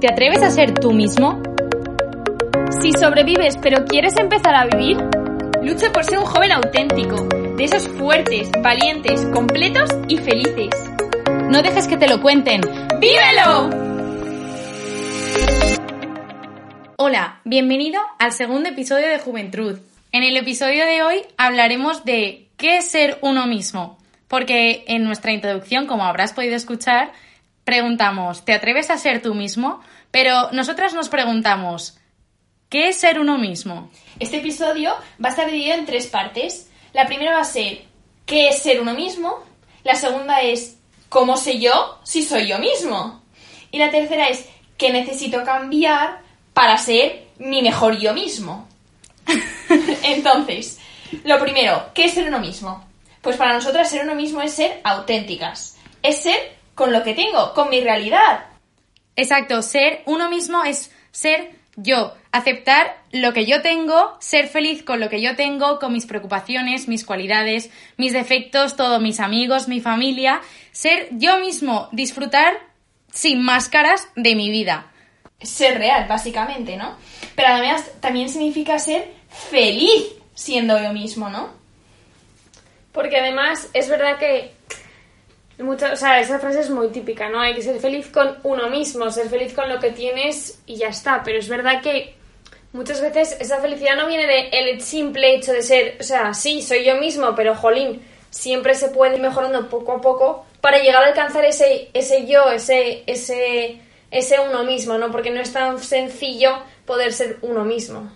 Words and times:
¿Te 0.00 0.08
atreves 0.08 0.42
a 0.42 0.50
ser 0.50 0.72
tú 0.74 0.92
mismo? 0.92 1.42
Si 2.80 2.92
sobrevives 2.92 3.58
pero 3.58 3.84
quieres 3.84 4.16
empezar 4.16 4.54
a 4.54 4.64
vivir, 4.64 4.96
lucha 5.62 5.92
por 5.92 6.04
ser 6.04 6.18
un 6.18 6.24
joven 6.24 6.52
auténtico, 6.52 7.28
de 7.56 7.64
esos 7.64 7.86
fuertes, 7.86 8.50
valientes, 8.62 9.26
completos 9.34 9.90
y 10.08 10.16
felices. 10.16 10.70
No 11.50 11.62
dejes 11.62 11.86
que 11.86 11.98
te 11.98 12.08
lo 12.08 12.22
cuenten. 12.22 12.62
¡Vívelo! 12.98 13.68
Hola, 16.96 17.40
bienvenido 17.44 18.00
al 18.18 18.32
segundo 18.32 18.70
episodio 18.70 19.08
de 19.08 19.18
Juventud. 19.18 19.78
En 20.12 20.22
el 20.22 20.36
episodio 20.36 20.86
de 20.86 21.02
hoy 21.02 21.22
hablaremos 21.36 22.04
de 22.04 22.48
qué 22.56 22.78
es 22.78 22.90
ser 22.90 23.18
uno 23.20 23.46
mismo, 23.46 23.98
porque 24.28 24.84
en 24.86 25.04
nuestra 25.04 25.32
introducción, 25.32 25.86
como 25.86 26.04
habrás 26.04 26.32
podido 26.32 26.56
escuchar, 26.56 27.12
preguntamos, 27.70 28.44
¿te 28.44 28.52
atreves 28.52 28.90
a 28.90 28.98
ser 28.98 29.22
tú 29.22 29.32
mismo? 29.32 29.80
Pero 30.10 30.50
nosotras 30.50 30.92
nos 30.92 31.08
preguntamos, 31.08 31.96
¿qué 32.68 32.88
es 32.88 32.96
ser 32.96 33.20
uno 33.20 33.38
mismo? 33.38 33.88
Este 34.18 34.38
episodio 34.38 34.92
va 35.24 35.28
a 35.28 35.30
estar 35.30 35.46
dividido 35.46 35.76
en 35.76 35.86
tres 35.86 36.08
partes. 36.08 36.68
La 36.92 37.06
primera 37.06 37.34
va 37.34 37.42
a 37.42 37.44
ser 37.44 37.82
¿qué 38.26 38.48
es 38.48 38.58
ser 38.58 38.80
uno 38.80 38.92
mismo? 38.94 39.38
La 39.84 39.94
segunda 39.94 40.40
es 40.40 40.78
¿cómo 41.08 41.36
sé 41.36 41.60
yo 41.60 42.00
si 42.02 42.24
soy 42.24 42.48
yo 42.48 42.58
mismo? 42.58 43.22
Y 43.70 43.78
la 43.78 43.92
tercera 43.92 44.28
es 44.28 44.46
¿qué 44.76 44.90
necesito 44.90 45.44
cambiar 45.44 46.22
para 46.52 46.76
ser 46.76 47.28
mi 47.38 47.62
mejor 47.62 48.00
yo 48.00 48.12
mismo? 48.12 48.66
Entonces, 50.02 50.80
lo 51.22 51.38
primero, 51.38 51.90
¿qué 51.94 52.06
es 52.06 52.14
ser 52.14 52.26
uno 52.26 52.40
mismo? 52.40 52.84
Pues 53.22 53.36
para 53.36 53.54
nosotras 53.54 53.88
ser 53.88 54.02
uno 54.02 54.16
mismo 54.16 54.42
es 54.42 54.54
ser 54.54 54.80
auténticas, 54.82 55.76
es 56.02 56.20
ser 56.20 56.58
con 56.80 56.94
lo 56.94 57.02
que 57.02 57.12
tengo, 57.12 57.52
con 57.52 57.68
mi 57.68 57.82
realidad. 57.82 58.46
Exacto, 59.14 59.60
ser 59.60 60.00
uno 60.06 60.30
mismo 60.30 60.64
es 60.64 60.90
ser 61.10 61.50
yo, 61.76 62.14
aceptar 62.32 62.96
lo 63.12 63.34
que 63.34 63.44
yo 63.44 63.60
tengo, 63.60 64.16
ser 64.18 64.48
feliz 64.48 64.82
con 64.82 64.98
lo 64.98 65.10
que 65.10 65.20
yo 65.20 65.36
tengo, 65.36 65.78
con 65.78 65.92
mis 65.92 66.06
preocupaciones, 66.06 66.88
mis 66.88 67.04
cualidades, 67.04 67.68
mis 67.98 68.14
defectos, 68.14 68.76
todos 68.76 68.98
mis 68.98 69.20
amigos, 69.20 69.68
mi 69.68 69.80
familia, 69.82 70.40
ser 70.72 71.08
yo 71.10 71.38
mismo, 71.38 71.90
disfrutar 71.92 72.54
sin 73.12 73.42
máscaras 73.42 74.08
de 74.16 74.34
mi 74.34 74.48
vida. 74.48 74.90
Ser 75.42 75.76
real, 75.76 76.08
básicamente, 76.08 76.78
¿no? 76.78 76.96
Pero 77.36 77.48
además 77.48 77.90
también 78.00 78.30
significa 78.30 78.78
ser 78.78 79.12
feliz 79.50 80.14
siendo 80.34 80.82
yo 80.82 80.94
mismo, 80.94 81.28
¿no? 81.28 81.50
Porque 82.92 83.18
además 83.18 83.68
es 83.74 83.90
verdad 83.90 84.16
que 84.18 84.54
mucha, 85.62 85.92
o 85.92 85.96
sea, 85.96 86.20
esa 86.20 86.38
frase 86.38 86.60
es 86.60 86.70
muy 86.70 86.88
típica, 86.88 87.28
¿no? 87.28 87.40
Hay 87.40 87.54
que 87.54 87.62
ser 87.62 87.78
feliz 87.78 88.08
con 88.08 88.38
uno 88.44 88.68
mismo, 88.68 89.10
ser 89.10 89.28
feliz 89.28 89.52
con 89.52 89.68
lo 89.68 89.78
que 89.78 89.90
tienes 89.90 90.60
y 90.66 90.76
ya 90.76 90.88
está. 90.88 91.22
Pero 91.22 91.38
es 91.38 91.48
verdad 91.48 91.82
que 91.82 92.14
muchas 92.72 93.00
veces 93.00 93.36
esa 93.40 93.58
felicidad 93.58 93.96
no 93.96 94.06
viene 94.06 94.26
del 94.26 94.80
simple 94.80 95.34
hecho 95.34 95.52
de 95.52 95.62
ser, 95.62 95.96
o 96.00 96.02
sea, 96.02 96.34
sí, 96.34 96.62
soy 96.62 96.84
yo 96.84 96.96
mismo, 96.96 97.34
pero 97.34 97.54
jolín, 97.54 98.02
siempre 98.30 98.74
se 98.74 98.88
puede 98.88 99.16
ir 99.16 99.20
mejorando 99.20 99.68
poco 99.68 99.92
a 99.92 100.00
poco 100.00 100.46
para 100.60 100.78
llegar 100.78 101.02
a 101.04 101.08
alcanzar 101.08 101.44
ese, 101.44 101.90
ese 101.92 102.26
yo, 102.26 102.50
ese, 102.50 103.02
ese, 103.06 103.80
ese 104.10 104.40
uno 104.40 104.64
mismo, 104.64 104.98
¿no? 104.98 105.10
Porque 105.10 105.30
no 105.30 105.40
es 105.40 105.52
tan 105.52 105.78
sencillo 105.78 106.58
poder 106.86 107.12
ser 107.12 107.38
uno 107.42 107.64
mismo. 107.64 108.10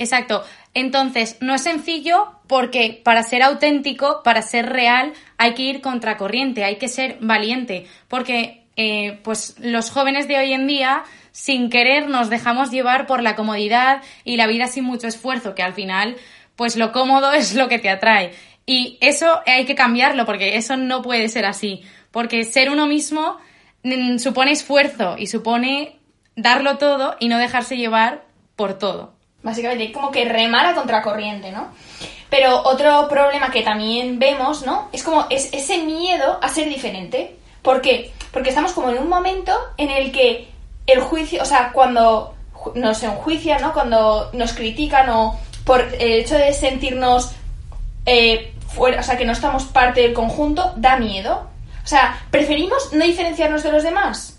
Exacto. 0.00 0.42
Entonces, 0.72 1.36
no 1.40 1.54
es 1.54 1.62
sencillo 1.62 2.32
porque 2.46 3.02
para 3.04 3.22
ser 3.22 3.42
auténtico, 3.42 4.22
para 4.24 4.40
ser 4.40 4.70
real, 4.70 5.12
hay 5.36 5.52
que 5.52 5.62
ir 5.62 5.82
contracorriente, 5.82 6.64
hay 6.64 6.76
que 6.76 6.88
ser 6.88 7.18
valiente, 7.20 7.86
porque 8.08 8.64
eh, 8.76 9.20
pues 9.22 9.56
los 9.58 9.90
jóvenes 9.90 10.26
de 10.26 10.38
hoy 10.38 10.54
en 10.54 10.66
día, 10.66 11.04
sin 11.32 11.68
querer, 11.68 12.08
nos 12.08 12.30
dejamos 12.30 12.70
llevar 12.70 13.06
por 13.06 13.22
la 13.22 13.36
comodidad 13.36 14.00
y 14.24 14.38
la 14.38 14.46
vida 14.46 14.68
sin 14.68 14.84
mucho 14.84 15.06
esfuerzo, 15.06 15.54
que 15.54 15.62
al 15.62 15.74
final, 15.74 16.16
pues 16.56 16.76
lo 16.76 16.92
cómodo 16.92 17.32
es 17.34 17.54
lo 17.54 17.68
que 17.68 17.78
te 17.78 17.90
atrae. 17.90 18.32
Y 18.64 18.96
eso 19.02 19.42
hay 19.44 19.66
que 19.66 19.74
cambiarlo, 19.74 20.24
porque 20.24 20.56
eso 20.56 20.78
no 20.78 21.02
puede 21.02 21.28
ser 21.28 21.44
así, 21.44 21.82
porque 22.10 22.44
ser 22.44 22.70
uno 22.70 22.86
mismo 22.86 23.36
mm, 23.82 24.16
supone 24.16 24.52
esfuerzo 24.52 25.16
y 25.18 25.26
supone 25.26 25.98
darlo 26.36 26.78
todo 26.78 27.16
y 27.20 27.28
no 27.28 27.36
dejarse 27.36 27.76
llevar 27.76 28.24
por 28.56 28.78
todo. 28.78 29.19
Básicamente, 29.42 29.92
como 29.92 30.10
que 30.10 30.24
remar 30.26 30.66
a 30.66 30.74
contracorriente, 30.74 31.50
¿no? 31.50 31.68
Pero 32.28 32.62
otro 32.64 33.08
problema 33.08 33.50
que 33.50 33.62
también 33.62 34.18
vemos, 34.18 34.64
¿no? 34.64 34.88
Es 34.92 35.02
como 35.02 35.26
es 35.30 35.52
ese 35.52 35.78
miedo 35.78 36.38
a 36.40 36.48
ser 36.48 36.68
diferente. 36.68 37.36
¿Por 37.62 37.80
qué? 37.80 38.12
Porque 38.32 38.50
estamos 38.50 38.72
como 38.72 38.90
en 38.90 38.98
un 38.98 39.08
momento 39.08 39.52
en 39.76 39.90
el 39.90 40.12
que 40.12 40.48
el 40.86 41.00
juicio, 41.00 41.42
o 41.42 41.44
sea, 41.44 41.72
cuando 41.72 42.34
nos 42.74 43.02
enjuician, 43.02 43.60
¿no? 43.62 43.72
Cuando 43.72 44.30
nos 44.32 44.52
critican 44.52 45.08
o 45.10 45.38
por 45.64 45.80
el 45.80 46.20
hecho 46.20 46.36
de 46.36 46.52
sentirnos 46.52 47.32
eh, 48.06 48.52
fuera, 48.68 49.00
o 49.00 49.02
sea, 49.02 49.16
que 49.16 49.24
no 49.24 49.32
estamos 49.32 49.64
parte 49.64 50.02
del 50.02 50.12
conjunto, 50.12 50.72
da 50.76 50.96
miedo. 50.96 51.48
O 51.82 51.86
sea, 51.86 52.22
preferimos 52.30 52.92
no 52.92 53.04
diferenciarnos 53.04 53.62
de 53.62 53.72
los 53.72 53.82
demás. 53.82 54.38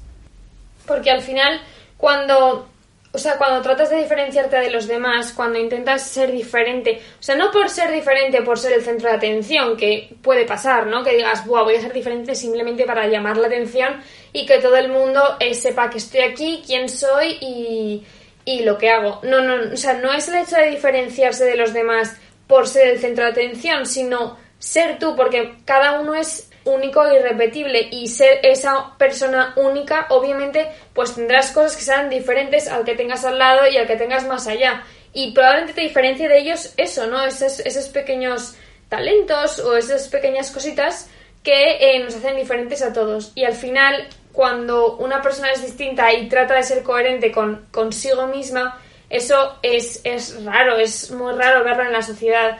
Porque 0.85 1.11
al 1.11 1.21
final, 1.21 1.61
cuando 1.97 2.67
o 3.13 3.17
sea, 3.17 3.37
cuando 3.37 3.61
tratas 3.61 3.89
de 3.89 3.97
diferenciarte 3.97 4.55
de 4.55 4.69
los 4.69 4.87
demás, 4.87 5.33
cuando 5.33 5.59
intentas 5.59 6.07
ser 6.07 6.31
diferente, 6.31 7.01
o 7.19 7.23
sea, 7.23 7.35
no 7.35 7.51
por 7.51 7.69
ser 7.69 7.91
diferente, 7.91 8.41
por 8.41 8.57
ser 8.57 8.73
el 8.73 8.83
centro 8.83 9.09
de 9.09 9.15
atención, 9.15 9.75
que 9.75 10.15
puede 10.21 10.45
pasar, 10.45 10.87
¿no? 10.87 11.03
Que 11.03 11.17
digas, 11.17 11.45
Buah, 11.45 11.63
voy 11.63 11.75
a 11.75 11.81
ser 11.81 11.91
diferente 11.91 12.35
simplemente 12.35 12.85
para 12.85 13.07
llamar 13.07 13.35
la 13.35 13.47
atención 13.47 14.01
y 14.31 14.45
que 14.45 14.59
todo 14.59 14.77
el 14.77 14.89
mundo 14.89 15.21
eh, 15.39 15.53
sepa 15.53 15.89
que 15.89 15.97
estoy 15.97 16.21
aquí, 16.21 16.63
quién 16.65 16.87
soy 16.87 17.37
y, 17.41 18.05
y 18.45 18.63
lo 18.63 18.77
que 18.77 18.89
hago. 18.89 19.19
No, 19.23 19.41
no, 19.41 19.73
o 19.73 19.77
sea, 19.77 19.95
no 19.95 20.13
es 20.13 20.29
el 20.29 20.35
hecho 20.35 20.55
de 20.55 20.69
diferenciarse 20.69 21.43
de 21.43 21.57
los 21.57 21.73
demás 21.73 22.15
por 22.47 22.67
ser 22.67 22.87
el 22.89 22.99
centro 22.99 23.25
de 23.25 23.31
atención, 23.31 23.85
sino 23.85 24.37
ser 24.57 24.99
tú, 24.99 25.15
porque 25.17 25.55
cada 25.65 25.99
uno 25.99 26.15
es 26.15 26.50
único 26.65 27.05
e 27.05 27.19
irrepetible 27.19 27.87
y 27.91 28.07
ser 28.07 28.39
esa 28.43 28.95
persona 28.97 29.53
única, 29.55 30.07
obviamente, 30.09 30.67
pues 30.93 31.15
tendrás 31.15 31.51
cosas 31.51 31.75
que 31.75 31.83
sean 31.83 32.09
diferentes 32.09 32.67
al 32.67 32.83
que 32.83 32.95
tengas 32.95 33.25
al 33.25 33.39
lado 33.39 33.67
y 33.67 33.77
al 33.77 33.87
que 33.87 33.95
tengas 33.95 34.25
más 34.25 34.47
allá. 34.47 34.83
Y 35.13 35.31
probablemente 35.33 35.73
te 35.73 35.81
diferencie 35.81 36.27
de 36.27 36.39
ellos 36.39 36.73
eso, 36.77 37.07
¿no? 37.07 37.23
Esos, 37.25 37.59
esos 37.59 37.87
pequeños 37.89 38.55
talentos 38.89 39.59
o 39.59 39.75
esas 39.75 40.07
pequeñas 40.07 40.51
cositas 40.51 41.09
que 41.43 41.95
eh, 41.95 41.99
nos 42.03 42.15
hacen 42.15 42.35
diferentes 42.35 42.81
a 42.81 42.93
todos. 42.93 43.31
Y 43.35 43.43
al 43.45 43.53
final, 43.53 44.07
cuando 44.31 44.97
una 44.97 45.21
persona 45.21 45.51
es 45.51 45.61
distinta 45.61 46.13
y 46.13 46.27
trata 46.29 46.55
de 46.55 46.63
ser 46.63 46.83
coherente 46.83 47.31
con 47.31 47.67
consigo 47.71 48.27
misma, 48.27 48.79
eso 49.09 49.57
es, 49.61 50.01
es 50.03 50.43
raro, 50.45 50.77
es 50.77 51.11
muy 51.11 51.33
raro 51.33 51.63
verlo 51.63 51.83
en 51.83 51.91
la 51.91 52.01
sociedad. 52.01 52.57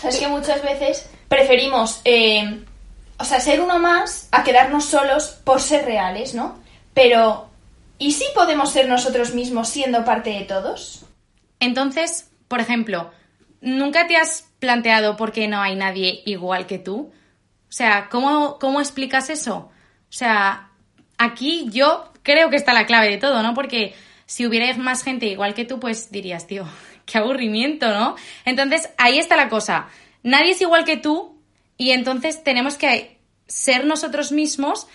Sabes 0.00 0.18
que 0.18 0.28
muchas 0.28 0.62
veces 0.62 1.08
preferimos 1.28 2.00
eh, 2.04 2.64
o 3.18 3.24
sea, 3.24 3.40
ser 3.40 3.60
uno 3.60 3.78
más 3.78 4.28
a 4.32 4.44
quedarnos 4.44 4.84
solos 4.84 5.40
por 5.44 5.60
ser 5.60 5.84
reales, 5.84 6.34
¿no? 6.34 6.58
Pero, 6.94 7.48
¿y 7.98 8.12
si 8.12 8.24
podemos 8.34 8.70
ser 8.70 8.88
nosotros 8.88 9.34
mismos 9.34 9.68
siendo 9.68 10.04
parte 10.04 10.30
de 10.30 10.44
todos? 10.44 11.04
Entonces, 11.60 12.30
por 12.48 12.60
ejemplo, 12.60 13.10
¿nunca 13.60 14.06
te 14.06 14.16
has 14.16 14.48
planteado 14.58 15.16
por 15.16 15.32
qué 15.32 15.48
no 15.48 15.60
hay 15.60 15.76
nadie 15.76 16.22
igual 16.26 16.66
que 16.66 16.78
tú? 16.78 17.12
O 17.68 17.72
sea, 17.72 18.08
¿cómo, 18.08 18.58
cómo 18.58 18.80
explicas 18.80 19.30
eso? 19.30 19.56
O 19.56 20.16
sea, 20.16 20.70
aquí 21.18 21.68
yo 21.70 22.12
creo 22.22 22.50
que 22.50 22.56
está 22.56 22.72
la 22.72 22.86
clave 22.86 23.10
de 23.10 23.18
todo, 23.18 23.42
¿no? 23.42 23.54
Porque 23.54 23.94
si 24.26 24.46
hubiera 24.46 24.72
más 24.76 25.02
gente 25.02 25.26
igual 25.26 25.54
que 25.54 25.64
tú, 25.64 25.80
pues 25.80 26.10
dirías, 26.10 26.46
tío, 26.46 26.66
qué 27.06 27.18
aburrimiento, 27.18 27.88
¿no? 27.88 28.16
Entonces, 28.44 28.90
ahí 28.98 29.18
está 29.18 29.36
la 29.36 29.48
cosa. 29.48 29.88
Nadie 30.22 30.52
es 30.52 30.60
igual 30.60 30.84
que 30.84 30.96
tú 30.96 31.33
y 31.76 31.90
entonces 31.90 32.42
tenemos 32.44 32.76
que 32.76 33.18
ser 33.46 33.84
nosotros 33.84 34.32
mismos 34.32 34.86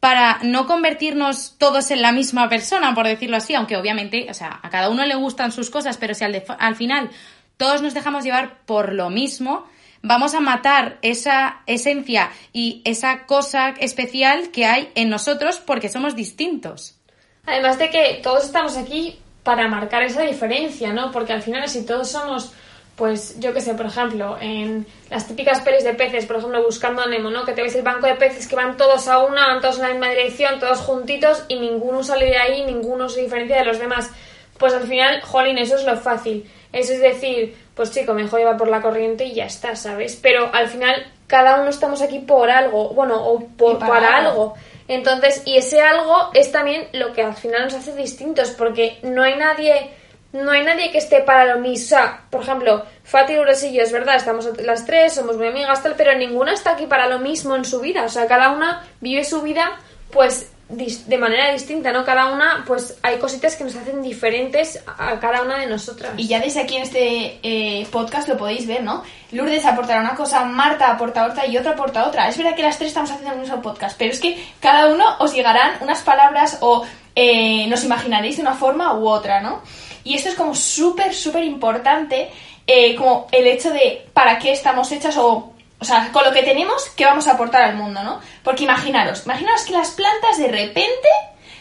para 0.00 0.38
no 0.42 0.66
convertirnos 0.66 1.56
todos 1.58 1.90
en 1.90 2.02
la 2.02 2.12
misma 2.12 2.48
persona, 2.48 2.94
por 2.94 3.06
decirlo 3.06 3.38
así, 3.38 3.54
aunque 3.54 3.76
obviamente, 3.76 4.26
o 4.28 4.34
sea, 4.34 4.60
a 4.62 4.68
cada 4.68 4.90
uno 4.90 5.06
le 5.06 5.14
gustan 5.14 5.50
sus 5.50 5.70
cosas, 5.70 5.96
pero 5.96 6.14
si 6.14 6.24
al, 6.24 6.44
al 6.58 6.76
final 6.76 7.10
todos 7.56 7.80
nos 7.80 7.94
dejamos 7.94 8.24
llevar 8.24 8.58
por 8.66 8.92
lo 8.92 9.08
mismo, 9.08 9.66
vamos 10.02 10.34
a 10.34 10.40
matar 10.40 10.98
esa 11.00 11.62
esencia 11.66 12.30
y 12.52 12.82
esa 12.84 13.24
cosa 13.24 13.70
especial 13.70 14.50
que 14.50 14.66
hay 14.66 14.90
en 14.94 15.08
nosotros 15.08 15.56
porque 15.64 15.88
somos 15.88 16.14
distintos. 16.14 16.98
Además 17.46 17.78
de 17.78 17.88
que 17.88 18.20
todos 18.22 18.44
estamos 18.44 18.76
aquí 18.76 19.18
para 19.42 19.68
marcar 19.68 20.02
esa 20.02 20.22
diferencia, 20.22 20.92
¿no? 20.92 21.10
Porque 21.10 21.32
al 21.32 21.42
final 21.42 21.68
si 21.68 21.86
todos 21.86 22.10
somos 22.10 22.52
pues 22.96 23.40
yo 23.40 23.52
qué 23.52 23.60
sé, 23.60 23.74
por 23.74 23.86
ejemplo, 23.86 24.36
en 24.40 24.86
las 25.10 25.26
típicas 25.26 25.60
pelis 25.60 25.82
de 25.82 25.94
peces, 25.94 26.26
por 26.26 26.36
ejemplo, 26.36 26.62
buscando 26.62 27.02
a 27.02 27.06
Nemo, 27.06 27.30
¿no? 27.30 27.44
Que 27.44 27.52
te 27.52 27.62
ves 27.62 27.74
el 27.74 27.82
banco 27.82 28.06
de 28.06 28.14
peces 28.14 28.46
que 28.46 28.54
van 28.54 28.76
todos 28.76 29.08
a 29.08 29.18
una, 29.18 29.48
van 29.48 29.60
todos 29.60 29.76
en 29.76 29.82
la 29.82 29.88
misma 29.90 30.10
dirección, 30.10 30.60
todos 30.60 30.78
juntitos 30.80 31.44
y 31.48 31.58
ninguno 31.58 32.04
sale 32.04 32.26
de 32.26 32.38
ahí, 32.38 32.64
ninguno 32.64 33.08
se 33.08 33.22
diferencia 33.22 33.56
de 33.56 33.64
los 33.64 33.78
demás. 33.80 34.10
Pues 34.58 34.72
al 34.74 34.86
final, 34.86 35.20
jolín, 35.22 35.58
eso 35.58 35.74
es 35.74 35.84
lo 35.84 35.96
fácil. 35.96 36.48
Eso 36.72 36.92
es 36.92 37.00
decir, 37.00 37.56
pues 37.74 37.90
chico, 37.90 38.14
mejor 38.14 38.38
lleva 38.38 38.56
por 38.56 38.68
la 38.68 38.80
corriente 38.80 39.24
y 39.24 39.34
ya 39.34 39.46
está, 39.46 39.74
¿sabes? 39.74 40.16
Pero 40.20 40.50
al 40.52 40.68
final, 40.68 41.04
cada 41.26 41.60
uno 41.60 41.70
estamos 41.70 42.00
aquí 42.00 42.20
por 42.20 42.50
algo, 42.50 42.90
bueno, 42.90 43.16
o 43.26 43.40
por, 43.40 43.78
para 43.78 44.16
algo. 44.18 44.54
Entonces, 44.86 45.42
y 45.46 45.56
ese 45.56 45.80
algo 45.82 46.30
es 46.34 46.52
también 46.52 46.88
lo 46.92 47.12
que 47.12 47.22
al 47.22 47.34
final 47.34 47.64
nos 47.64 47.74
hace 47.74 47.94
distintos, 47.96 48.50
porque 48.50 48.98
no 49.02 49.22
hay 49.22 49.36
nadie, 49.36 49.90
no 50.34 50.50
hay 50.50 50.64
nadie 50.64 50.90
que 50.90 50.98
esté 50.98 51.20
para 51.20 51.46
lo 51.46 51.60
mismo. 51.60 51.84
O 51.84 51.88
sea, 51.88 52.22
por 52.28 52.42
ejemplo, 52.42 52.84
Fati 53.04 53.34
Lourdes 53.34 53.62
y 53.64 53.72
yo, 53.72 53.82
es 53.82 53.92
verdad, 53.92 54.16
estamos 54.16 54.48
las 54.58 54.84
tres, 54.84 55.14
somos 55.14 55.36
muy 55.36 55.46
amigas, 55.46 55.82
tal, 55.82 55.94
pero 55.96 56.12
ninguna 56.18 56.52
está 56.52 56.72
aquí 56.72 56.86
para 56.86 57.08
lo 57.08 57.20
mismo 57.20 57.54
en 57.54 57.64
su 57.64 57.80
vida. 57.80 58.04
O 58.04 58.08
sea, 58.08 58.26
cada 58.26 58.50
una 58.50 58.84
vive 59.00 59.24
su 59.24 59.42
vida, 59.42 59.78
pues 60.10 60.50
de 60.68 61.18
manera 61.18 61.52
distinta, 61.52 61.92
¿no? 61.92 62.04
Cada 62.04 62.32
una, 62.32 62.64
pues 62.66 62.96
hay 63.02 63.18
cositas 63.18 63.54
que 63.54 63.64
nos 63.64 63.76
hacen 63.76 64.02
diferentes 64.02 64.82
a 64.86 65.20
cada 65.20 65.42
una 65.42 65.58
de 65.58 65.66
nosotras. 65.66 66.12
Y 66.16 66.26
ya 66.26 66.40
desde 66.40 66.62
aquí 66.62 66.76
en 66.76 66.82
este 66.82 67.38
eh, 67.42 67.86
podcast 67.92 68.26
lo 68.28 68.36
podéis 68.36 68.66
ver, 68.66 68.82
¿no? 68.82 69.04
Lourdes 69.30 69.64
aportará 69.66 70.00
una 70.00 70.16
cosa, 70.16 70.44
Marta 70.46 70.90
aporta 70.90 71.26
otra 71.26 71.46
y 71.46 71.56
otra 71.58 71.72
aporta 71.72 72.08
otra. 72.08 72.28
Es 72.28 72.36
verdad 72.36 72.56
que 72.56 72.62
las 72.62 72.78
tres 72.78 72.88
estamos 72.88 73.10
haciendo 73.10 73.34
el 73.34 73.40
mismo 73.40 73.62
podcast, 73.62 73.96
pero 73.96 74.10
es 74.10 74.20
que 74.20 74.42
cada 74.58 74.88
uno 74.92 75.04
os 75.20 75.32
llegarán 75.32 75.76
unas 75.80 76.02
palabras 76.02 76.58
o 76.60 76.84
eh, 77.14 77.66
nos 77.68 77.84
imaginaréis 77.84 78.36
de 78.36 78.42
una 78.42 78.54
forma 78.54 78.94
u 78.94 79.06
otra, 79.06 79.40
¿no? 79.40 79.62
Y 80.04 80.14
esto 80.14 80.28
es 80.28 80.34
como 80.34 80.54
súper, 80.54 81.14
súper 81.14 81.42
importante, 81.44 82.30
eh, 82.66 82.94
como 82.94 83.26
el 83.32 83.46
hecho 83.46 83.70
de 83.70 84.06
para 84.12 84.38
qué 84.38 84.52
estamos 84.52 84.92
hechas 84.92 85.16
o 85.16 85.54
o 85.84 85.86
sea, 85.86 86.10
con 86.12 86.24
lo 86.24 86.32
que 86.32 86.42
tenemos, 86.42 86.88
¿qué 86.96 87.04
vamos 87.04 87.28
a 87.28 87.32
aportar 87.32 87.60
al 87.60 87.76
mundo, 87.76 88.02
no? 88.02 88.18
Porque 88.42 88.64
imaginaros, 88.64 89.26
imaginaros 89.26 89.64
que 89.64 89.74
las 89.74 89.90
plantas 89.90 90.38
de 90.38 90.48
repente 90.48 91.08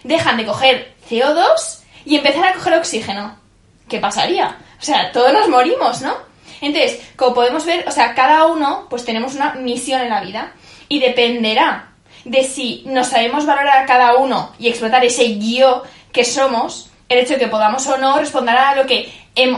dejan 0.06 0.38
de 0.38 0.46
coger 0.46 0.94
CO2 1.10 1.82
y 2.06 2.16
empezar 2.16 2.46
a 2.46 2.54
coger 2.54 2.76
oxígeno. 2.76 3.38
¿Qué 3.90 4.00
pasaría? 4.00 4.58
O 4.80 4.82
sea, 4.82 5.12
todos 5.12 5.34
nos 5.34 5.50
morimos, 5.50 6.02
¿no? 6.02 6.16
Entonces, 6.62 7.02
como 7.18 7.36
podemos 7.36 7.66
ver, 7.66 7.86
o 7.86 7.92
sea, 7.92 8.16
cada 8.16 8.46
uno, 8.46 8.88
pues 8.90 9.04
tenemos 9.04 9.36
una 9.36 9.56
misión 9.56 10.00
en 10.00 10.10
la 10.10 10.22
vida 10.22 10.54
y 10.88 11.02
dependerá 11.02 11.92
de 12.24 12.46
si 12.46 12.84
nos 12.86 13.08
sabemos 13.08 13.46
valorar 13.46 13.80
a 13.80 13.86
cada 13.86 14.16
uno 14.16 14.54
y 14.58 14.70
explotar 14.70 15.04
ese 15.04 15.38
yo 15.38 15.84
que 16.14 16.24
somos, 16.24 16.90
el 17.14 17.20
hecho 17.20 17.34
de 17.34 17.40
que 17.40 17.48
podamos 17.48 17.86
o 17.88 17.98
no 17.98 18.18
responder 18.20 18.56
a 18.56 18.76
lo 18.76 18.86
que 18.86 19.12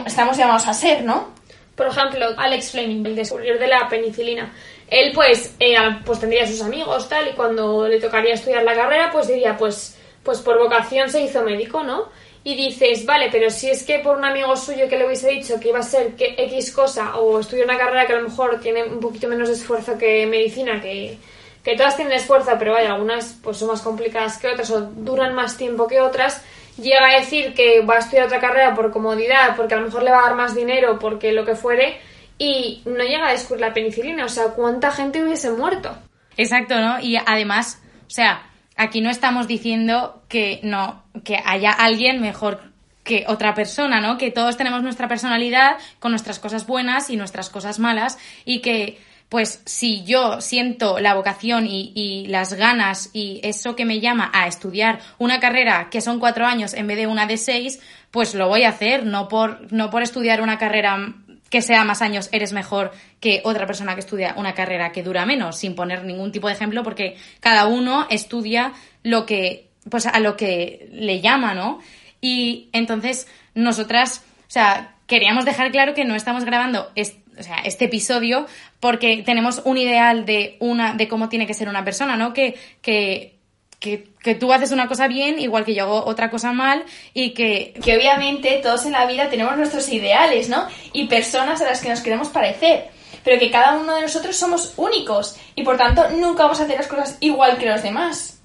estamos 0.05 0.37
llamados 0.37 0.67
a 0.67 0.73
ser, 0.73 1.03
¿no? 1.03 1.33
Por 1.75 1.87
ejemplo, 1.87 2.27
Alex 2.37 2.71
Fleming, 2.71 3.05
el 3.05 3.15
descubridor 3.15 3.59
de 3.59 3.67
la 3.67 3.87
penicilina. 3.89 4.53
Él, 4.87 5.11
pues, 5.13 5.55
eh, 5.59 5.75
pues 6.05 6.19
tendría 6.19 6.47
sus 6.47 6.61
amigos, 6.61 7.09
tal, 7.09 7.27
y 7.27 7.31
cuando 7.31 7.87
le 7.87 7.99
tocaría 7.99 8.33
estudiar 8.33 8.63
la 8.63 8.75
carrera, 8.75 9.09
pues 9.11 9.27
diría, 9.27 9.57
pues, 9.57 9.97
pues 10.23 10.39
por 10.39 10.57
vocación 10.57 11.09
se 11.09 11.21
hizo 11.21 11.43
médico, 11.43 11.83
¿no? 11.83 12.09
Y 12.43 12.55
dices, 12.55 13.05
vale, 13.05 13.29
pero 13.31 13.49
si 13.49 13.69
es 13.69 13.83
que 13.83 13.99
por 13.99 14.17
un 14.17 14.25
amigo 14.25 14.55
suyo 14.55 14.87
que 14.87 14.97
le 14.97 15.05
hubiese 15.05 15.29
dicho 15.29 15.59
que 15.59 15.69
iba 15.69 15.79
a 15.79 15.83
ser 15.83 16.15
que 16.15 16.35
X 16.37 16.71
cosa, 16.71 17.17
o 17.17 17.39
estudia 17.39 17.65
una 17.65 17.77
carrera 17.77 18.05
que 18.05 18.13
a 18.13 18.17
lo 18.17 18.29
mejor 18.29 18.59
tiene 18.59 18.83
un 18.83 18.99
poquito 18.99 19.27
menos 19.27 19.49
de 19.49 19.55
esfuerzo 19.55 19.97
que 19.97 20.27
medicina, 20.27 20.79
que, 20.79 21.17
que 21.63 21.75
todas 21.75 21.95
tienen 21.95 22.13
esfuerzo, 22.13 22.51
pero 22.59 22.73
vaya, 22.73 22.93
algunas 22.93 23.39
pues 23.41 23.57
son 23.57 23.69
más 23.69 23.81
complicadas 23.81 24.37
que 24.37 24.47
otras, 24.47 24.69
o 24.69 24.81
duran 24.81 25.33
más 25.33 25.57
tiempo 25.57 25.87
que 25.87 25.99
otras, 25.99 26.43
llega 26.77 27.07
a 27.07 27.19
decir 27.19 27.53
que 27.53 27.81
va 27.81 27.95
a 27.95 27.99
estudiar 27.99 28.25
otra 28.25 28.39
carrera 28.39 28.75
por 28.75 28.91
comodidad, 28.91 29.55
porque 29.55 29.73
a 29.73 29.77
lo 29.77 29.85
mejor 29.85 30.03
le 30.03 30.11
va 30.11 30.19
a 30.19 30.27
dar 30.27 30.35
más 30.35 30.55
dinero, 30.55 30.99
porque 30.99 31.31
lo 31.31 31.45
que 31.45 31.55
fuere, 31.55 31.99
y 32.37 32.81
no 32.85 33.03
llega 33.03 33.27
a 33.27 33.31
descubrir 33.31 33.61
la 33.61 33.73
penicilina. 33.73 34.25
O 34.25 34.29
sea, 34.29 34.47
¿cuánta 34.49 34.91
gente 34.91 35.23
hubiese 35.23 35.51
muerto? 35.51 35.95
Exacto, 36.37 36.79
¿no? 36.79 36.99
Y 36.99 37.17
además, 37.17 37.81
o 38.07 38.09
sea, 38.09 38.49
aquí 38.75 39.01
no 39.01 39.09
estamos 39.09 39.47
diciendo 39.47 40.23
que 40.27 40.59
no, 40.63 41.03
que 41.23 41.39
haya 41.45 41.71
alguien 41.71 42.21
mejor 42.21 42.59
que 43.03 43.23
otra 43.27 43.53
persona, 43.53 44.01
¿no? 44.01 44.17
Que 44.17 44.31
todos 44.31 44.57
tenemos 44.57 44.81
nuestra 44.81 45.07
personalidad 45.07 45.77
con 45.99 46.11
nuestras 46.11 46.39
cosas 46.39 46.65
buenas 46.65 47.09
y 47.09 47.17
nuestras 47.17 47.49
cosas 47.49 47.79
malas 47.79 48.17
y 48.45 48.61
que 48.61 48.99
pues 49.29 49.61
si 49.65 50.03
yo 50.03 50.39
siento 50.39 50.99
la 50.99 51.15
vocación 51.15 51.65
y, 51.67 52.25
las 52.27 52.53
ganas 52.53 53.09
y 53.13 53.39
eso 53.43 53.75
que 53.75 53.85
me 53.85 53.99
llama 53.99 54.29
a 54.33 54.47
estudiar 54.47 54.99
una 55.17 55.39
carrera 55.39 55.89
que 55.89 56.01
son 56.01 56.19
cuatro 56.19 56.45
años 56.45 56.73
en 56.73 56.87
vez 56.87 56.97
de 56.97 57.07
una 57.07 57.25
de 57.25 57.37
seis, 57.37 57.79
pues 58.11 58.35
lo 58.35 58.47
voy 58.47 58.63
a 58.63 58.69
hacer, 58.69 59.05
no 59.05 59.27
por, 59.27 59.71
no 59.71 59.89
por 59.89 60.03
estudiar 60.03 60.41
una 60.41 60.57
carrera 60.57 61.15
que 61.49 61.61
sea 61.61 61.83
más 61.83 62.01
años 62.01 62.29
eres 62.31 62.53
mejor 62.53 62.91
que 63.19 63.41
otra 63.43 63.65
persona 63.65 63.93
que 63.93 64.01
estudia 64.01 64.35
una 64.37 64.53
carrera 64.53 64.91
que 64.91 65.03
dura 65.03 65.25
menos, 65.25 65.57
sin 65.57 65.75
poner 65.75 66.03
ningún 66.03 66.31
tipo 66.31 66.47
de 66.47 66.53
ejemplo, 66.53 66.83
porque 66.83 67.17
cada 67.39 67.65
uno 67.67 68.07
estudia 68.09 68.73
lo 69.03 69.25
que, 69.25 69.69
pues 69.89 70.05
a 70.05 70.19
lo 70.19 70.37
que 70.37 70.89
le 70.91 71.21
llama, 71.21 71.53
¿no? 71.53 71.79
Y 72.21 72.69
entonces 72.73 73.27
nosotras, 73.53 74.23
o 74.41 74.51
sea, 74.51 74.95
queríamos 75.07 75.45
dejar 75.45 75.71
claro 75.71 75.93
que 75.93 76.05
no 76.05 76.15
estamos 76.15 76.45
grabando 76.45 76.91
o 77.37 77.43
sea, 77.43 77.57
este 77.63 77.85
episodio 77.85 78.45
porque 78.79 79.23
tenemos 79.25 79.61
un 79.65 79.77
ideal 79.77 80.25
de 80.25 80.57
una 80.59 80.93
de 80.93 81.07
cómo 81.07 81.29
tiene 81.29 81.47
que 81.47 81.53
ser 81.53 81.69
una 81.69 81.83
persona, 81.83 82.15
¿no? 82.15 82.33
Que, 82.33 82.57
que, 82.81 83.35
que, 83.79 84.35
tú 84.35 84.51
haces 84.51 84.71
una 84.71 84.87
cosa 84.87 85.07
bien 85.07 85.39
igual 85.39 85.65
que 85.65 85.75
yo 85.75 85.83
hago 85.83 86.05
otra 86.05 86.29
cosa 86.29 86.51
mal 86.51 86.83
y 87.13 87.31
que... 87.33 87.73
Que 87.83 87.95
obviamente 87.95 88.59
todos 88.63 88.85
en 88.85 88.93
la 88.93 89.05
vida 89.05 89.29
tenemos 89.29 89.55
nuestros 89.57 89.87
ideales, 89.89 90.49
¿no? 90.49 90.67
Y 90.93 91.07
personas 91.07 91.61
a 91.61 91.65
las 91.65 91.81
que 91.81 91.89
nos 91.89 92.01
queremos 92.01 92.29
parecer. 92.29 92.87
Pero 93.23 93.39
que 93.39 93.51
cada 93.51 93.77
uno 93.77 93.95
de 93.95 94.01
nosotros 94.01 94.35
somos 94.35 94.73
únicos 94.77 95.37
y 95.55 95.63
por 95.63 95.77
tanto 95.77 96.09
nunca 96.11 96.43
vamos 96.43 96.59
a 96.59 96.63
hacer 96.63 96.77
las 96.77 96.87
cosas 96.87 97.17
igual 97.19 97.57
que 97.57 97.67
los 97.67 97.83
demás. 97.83 98.39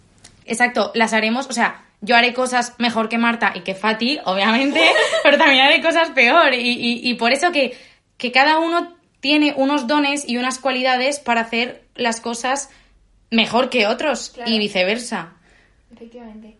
Exacto, 0.44 0.90
las 0.94 1.12
haremos, 1.12 1.46
o 1.48 1.52
sea, 1.52 1.84
yo 2.00 2.16
haré 2.16 2.32
cosas 2.32 2.75
mejor 2.78 3.08
que 3.08 3.19
Marta 3.19 3.52
y 3.54 3.60
que 3.60 3.75
Fati, 3.75 4.19
obviamente, 4.25 4.81
pero 5.22 5.38
también 5.38 5.66
haré 5.66 5.82
cosas 5.82 6.10
peor. 6.10 6.54
Y, 6.54 7.00
y 7.02 7.14
por 7.14 7.32
eso 7.32 7.52
que 7.52 7.76
que 8.20 8.31
cada 8.31 8.58
uno 8.58 8.93
tiene 9.20 9.55
unos 9.56 9.87
dones 9.87 10.28
y 10.28 10.37
unas 10.37 10.58
cualidades 10.58 11.19
para 11.19 11.40
hacer 11.40 11.82
las 11.94 12.20
cosas 12.20 12.69
mejor 13.31 13.70
que 13.70 13.87
otros 13.87 14.34
y 14.44 14.58
viceversa. 14.58 15.32
Efectivamente. 15.90 16.58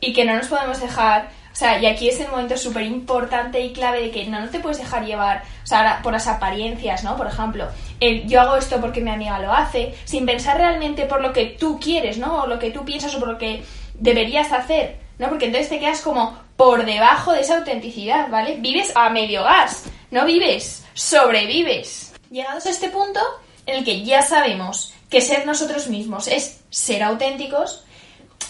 Y 0.00 0.14
que 0.14 0.24
no 0.24 0.34
nos 0.34 0.48
podemos 0.48 0.80
dejar, 0.80 1.28
o 1.52 1.54
sea, 1.54 1.78
y 1.80 1.86
aquí 1.86 2.08
es 2.08 2.18
el 2.18 2.28
momento 2.28 2.56
súper 2.56 2.84
importante 2.84 3.60
y 3.60 3.74
clave 3.74 4.00
de 4.00 4.10
que 4.10 4.24
no, 4.26 4.40
no 4.40 4.48
te 4.48 4.58
puedes 4.58 4.78
dejar 4.78 5.04
llevar, 5.04 5.42
o 5.62 5.66
sea, 5.66 6.00
por 6.02 6.14
las 6.14 6.26
apariencias, 6.26 7.04
¿no? 7.04 7.14
Por 7.16 7.26
ejemplo, 7.26 7.68
el, 8.00 8.26
yo 8.26 8.40
hago 8.40 8.56
esto 8.56 8.80
porque 8.80 9.02
mi 9.02 9.10
amiga 9.10 9.38
lo 9.38 9.52
hace, 9.52 9.94
sin 10.04 10.24
pensar 10.24 10.56
realmente 10.56 11.04
por 11.04 11.20
lo 11.20 11.32
que 11.34 11.44
tú 11.44 11.78
quieres, 11.78 12.16
¿no? 12.16 12.44
O 12.44 12.46
lo 12.46 12.58
que 12.58 12.70
tú 12.70 12.86
piensas 12.86 13.14
o 13.14 13.18
por 13.18 13.28
lo 13.28 13.38
que 13.38 13.62
deberías 13.94 14.50
hacer, 14.50 14.96
¿no? 15.18 15.28
Porque 15.28 15.46
entonces 15.46 15.68
te 15.68 15.78
quedas 15.78 16.00
como 16.00 16.40
por 16.56 16.86
debajo 16.86 17.32
de 17.32 17.42
esa 17.42 17.58
autenticidad, 17.58 18.30
¿vale? 18.30 18.56
Vives 18.60 18.92
a 18.94 19.10
medio 19.10 19.44
gas, 19.44 19.84
no 20.12 20.26
vives 20.26 20.84
sobrevives. 20.94 22.12
Llegados 22.30 22.66
a 22.66 22.70
este 22.70 22.88
punto 22.88 23.20
en 23.66 23.78
el 23.78 23.84
que 23.84 24.04
ya 24.04 24.22
sabemos 24.22 24.92
que 25.10 25.20
ser 25.20 25.44
nosotros 25.46 25.88
mismos 25.88 26.28
es 26.28 26.60
ser 26.70 27.02
auténticos, 27.02 27.84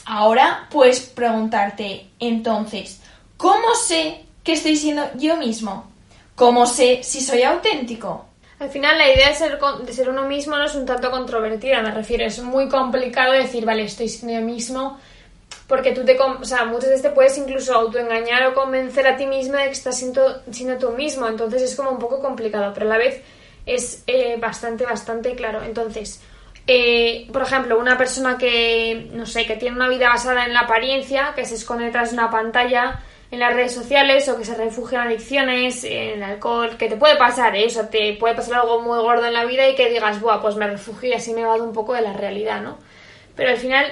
ahora 0.04 0.68
puedes 0.70 1.00
preguntarte 1.00 2.08
entonces, 2.18 3.00
¿cómo 3.36 3.74
sé 3.74 4.24
que 4.44 4.52
estoy 4.52 4.76
siendo 4.76 5.04
yo 5.14 5.36
mismo? 5.36 5.90
¿Cómo 6.34 6.66
sé 6.66 7.02
si 7.02 7.20
soy 7.20 7.42
auténtico? 7.42 8.26
Al 8.58 8.70
final 8.70 8.98
la 8.98 9.12
idea 9.12 9.28
de 9.28 9.34
ser, 9.34 9.58
de 9.58 9.92
ser 9.92 10.08
uno 10.08 10.26
mismo 10.28 10.56
no 10.56 10.64
es 10.64 10.74
un 10.74 10.86
tanto 10.86 11.10
controvertida, 11.10 11.82
me 11.82 11.90
refiero, 11.90 12.24
es 12.24 12.40
muy 12.40 12.68
complicado 12.68 13.32
decir, 13.32 13.64
vale, 13.64 13.84
estoy 13.84 14.08
siendo 14.08 14.38
yo 14.40 14.46
mismo, 14.46 14.98
porque 15.66 15.92
tú 15.92 16.04
te, 16.04 16.18
o 16.18 16.44
sea, 16.44 16.64
muchas 16.64 16.90
veces 16.90 17.02
te 17.02 17.10
puedes 17.10 17.36
incluso 17.38 17.74
autoengañar 17.74 18.46
o 18.46 18.54
convencer 18.54 19.06
a 19.06 19.16
ti 19.16 19.26
mismo 19.26 19.56
de 19.56 19.64
que 19.64 19.70
estás 19.70 19.98
siendo, 19.98 20.42
siendo 20.50 20.76
tú 20.78 20.90
mismo, 20.96 21.26
entonces 21.26 21.62
es 21.62 21.74
como 21.74 21.90
un 21.90 21.98
poco 21.98 22.20
complicado, 22.20 22.72
pero 22.74 22.86
a 22.86 22.90
la 22.90 22.98
vez 22.98 23.22
es 23.66 24.02
eh, 24.06 24.36
bastante, 24.38 24.84
bastante 24.84 25.34
claro. 25.34 25.62
Entonces, 25.62 26.20
eh, 26.66 27.28
por 27.32 27.42
ejemplo, 27.42 27.78
una 27.78 27.98
persona 27.98 28.38
que, 28.38 29.08
no 29.12 29.26
sé, 29.26 29.46
que 29.46 29.56
tiene 29.56 29.76
una 29.76 29.88
vida 29.88 30.08
basada 30.08 30.44
en 30.44 30.52
la 30.52 30.60
apariencia, 30.60 31.32
que 31.34 31.44
se 31.44 31.54
esconde 31.54 31.84
detrás 31.84 32.10
de 32.10 32.18
una 32.18 32.30
pantalla 32.30 33.00
en 33.30 33.38
las 33.38 33.54
redes 33.54 33.72
sociales 33.72 34.28
o 34.28 34.36
que 34.36 34.44
se 34.44 34.54
refugia 34.54 35.00
en 35.00 35.08
adicciones, 35.08 35.84
en 35.84 36.18
el 36.18 36.22
alcohol, 36.22 36.76
que 36.76 36.88
te 36.88 36.96
puede 36.96 37.16
pasar, 37.16 37.56
¿eh? 37.56 37.66
O 37.80 37.86
te 37.86 38.14
puede 38.14 38.34
pasar 38.34 38.56
algo 38.56 38.82
muy 38.82 38.98
gordo 38.98 39.24
en 39.24 39.32
la 39.32 39.46
vida 39.46 39.66
y 39.68 39.74
que 39.74 39.88
digas, 39.88 40.20
buah, 40.20 40.40
pues 40.42 40.56
me 40.56 40.66
refugio 40.66 41.08
y 41.08 41.12
así 41.14 41.32
me 41.32 41.44
va 41.44 41.54
un 41.54 41.72
poco 41.72 41.94
de 41.94 42.02
la 42.02 42.12
realidad, 42.12 42.60
¿no? 42.60 42.78
Pero 43.34 43.50
al 43.50 43.56
final 43.56 43.86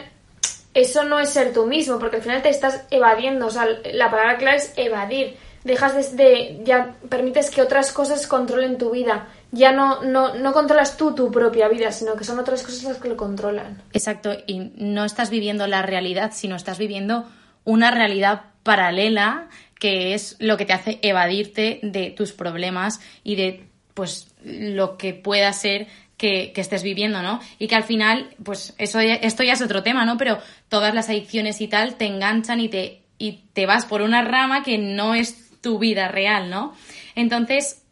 eso 0.75 1.05
no 1.05 1.19
es 1.19 1.31
ser 1.31 1.53
tú 1.53 1.67
mismo, 1.67 1.99
porque 1.99 2.17
al 2.17 2.23
final 2.23 2.43
te 2.43 2.49
estás 2.49 2.85
evadiendo, 2.91 3.47
o 3.47 3.51
sea, 3.51 3.67
la 3.93 4.11
palabra 4.11 4.39
clave 4.39 4.59
es 4.59 4.73
evadir. 4.77 5.37
Dejas 5.65 6.17
de, 6.17 6.61
ya 6.65 6.97
permites 7.11 7.51
que 7.51 7.61
otras 7.61 7.93
cosas 7.93 8.27
controlen 8.27 8.79
tu 8.79 8.91
vida. 8.91 9.29
Ya 9.53 9.73
no, 9.73 10.03
no, 10.03 10.35
no 10.35 10.53
controlas 10.53 10.97
tú 10.97 11.15
tu 11.15 11.31
propia 11.31 11.69
vida, 11.69 11.93
sino 11.93 12.17
que 12.17 12.25
son 12.25 12.39
otras 12.39 12.63
cosas 12.63 12.85
las 12.85 12.97
que 12.97 13.09
lo 13.09 13.17
controlan. 13.17 13.83
Exacto, 13.93 14.33
y 14.47 14.73
no 14.77 15.05
estás 15.05 15.29
viviendo 15.29 15.67
la 15.67 15.83
realidad, 15.83 16.31
sino 16.33 16.57
estás 16.57 16.79
viviendo 16.79 17.29
una 17.65 17.91
realidad 17.91 18.43
paralela 18.63 19.49
que 19.79 20.15
es 20.15 20.37
lo 20.39 20.57
que 20.57 20.67
te 20.67 20.75
hace 20.75 20.99
evadirte 21.03 21.81
de 21.83 22.11
tus 22.11 22.33
problemas 22.33 23.01
y 23.25 23.35
de 23.35 23.67
pues 23.95 24.29
lo 24.45 24.97
que 24.97 25.15
pueda 25.15 25.53
ser 25.53 25.89
que, 26.21 26.53
estés 26.55 26.83
viviendo, 26.83 27.23
¿no? 27.23 27.41
Y 27.59 27.67
que 27.67 27.75
al 27.75 27.85
final, 27.85 28.29
pues 28.45 28.75
eso 28.77 29.01
esto 29.01 29.43
ya 29.43 29.55
es 29.55 29.63
otro 29.63 29.83
tema, 29.83 30.05
¿no? 30.05 30.19
Pero 30.19 30.39
todas 30.69 30.95
las 30.95 31.09
adicciones 31.09 31.63
y 31.63 31.67
tal 31.67 31.95
te 31.97 32.05
enganchan 32.05 32.61
y 32.61 32.69
te, 32.69 33.01
y 33.17 33.45
te 33.55 33.65
vas 33.65 33.87
por 33.87 34.03
una 34.03 34.21
rama 34.21 34.63
que 34.63 34.77
no 34.77 35.15
es 35.15 35.59
tu 35.63 35.79
vida 35.79 36.09
real, 36.09 36.51
¿no? 36.51 36.75
Entonces, 37.15 37.83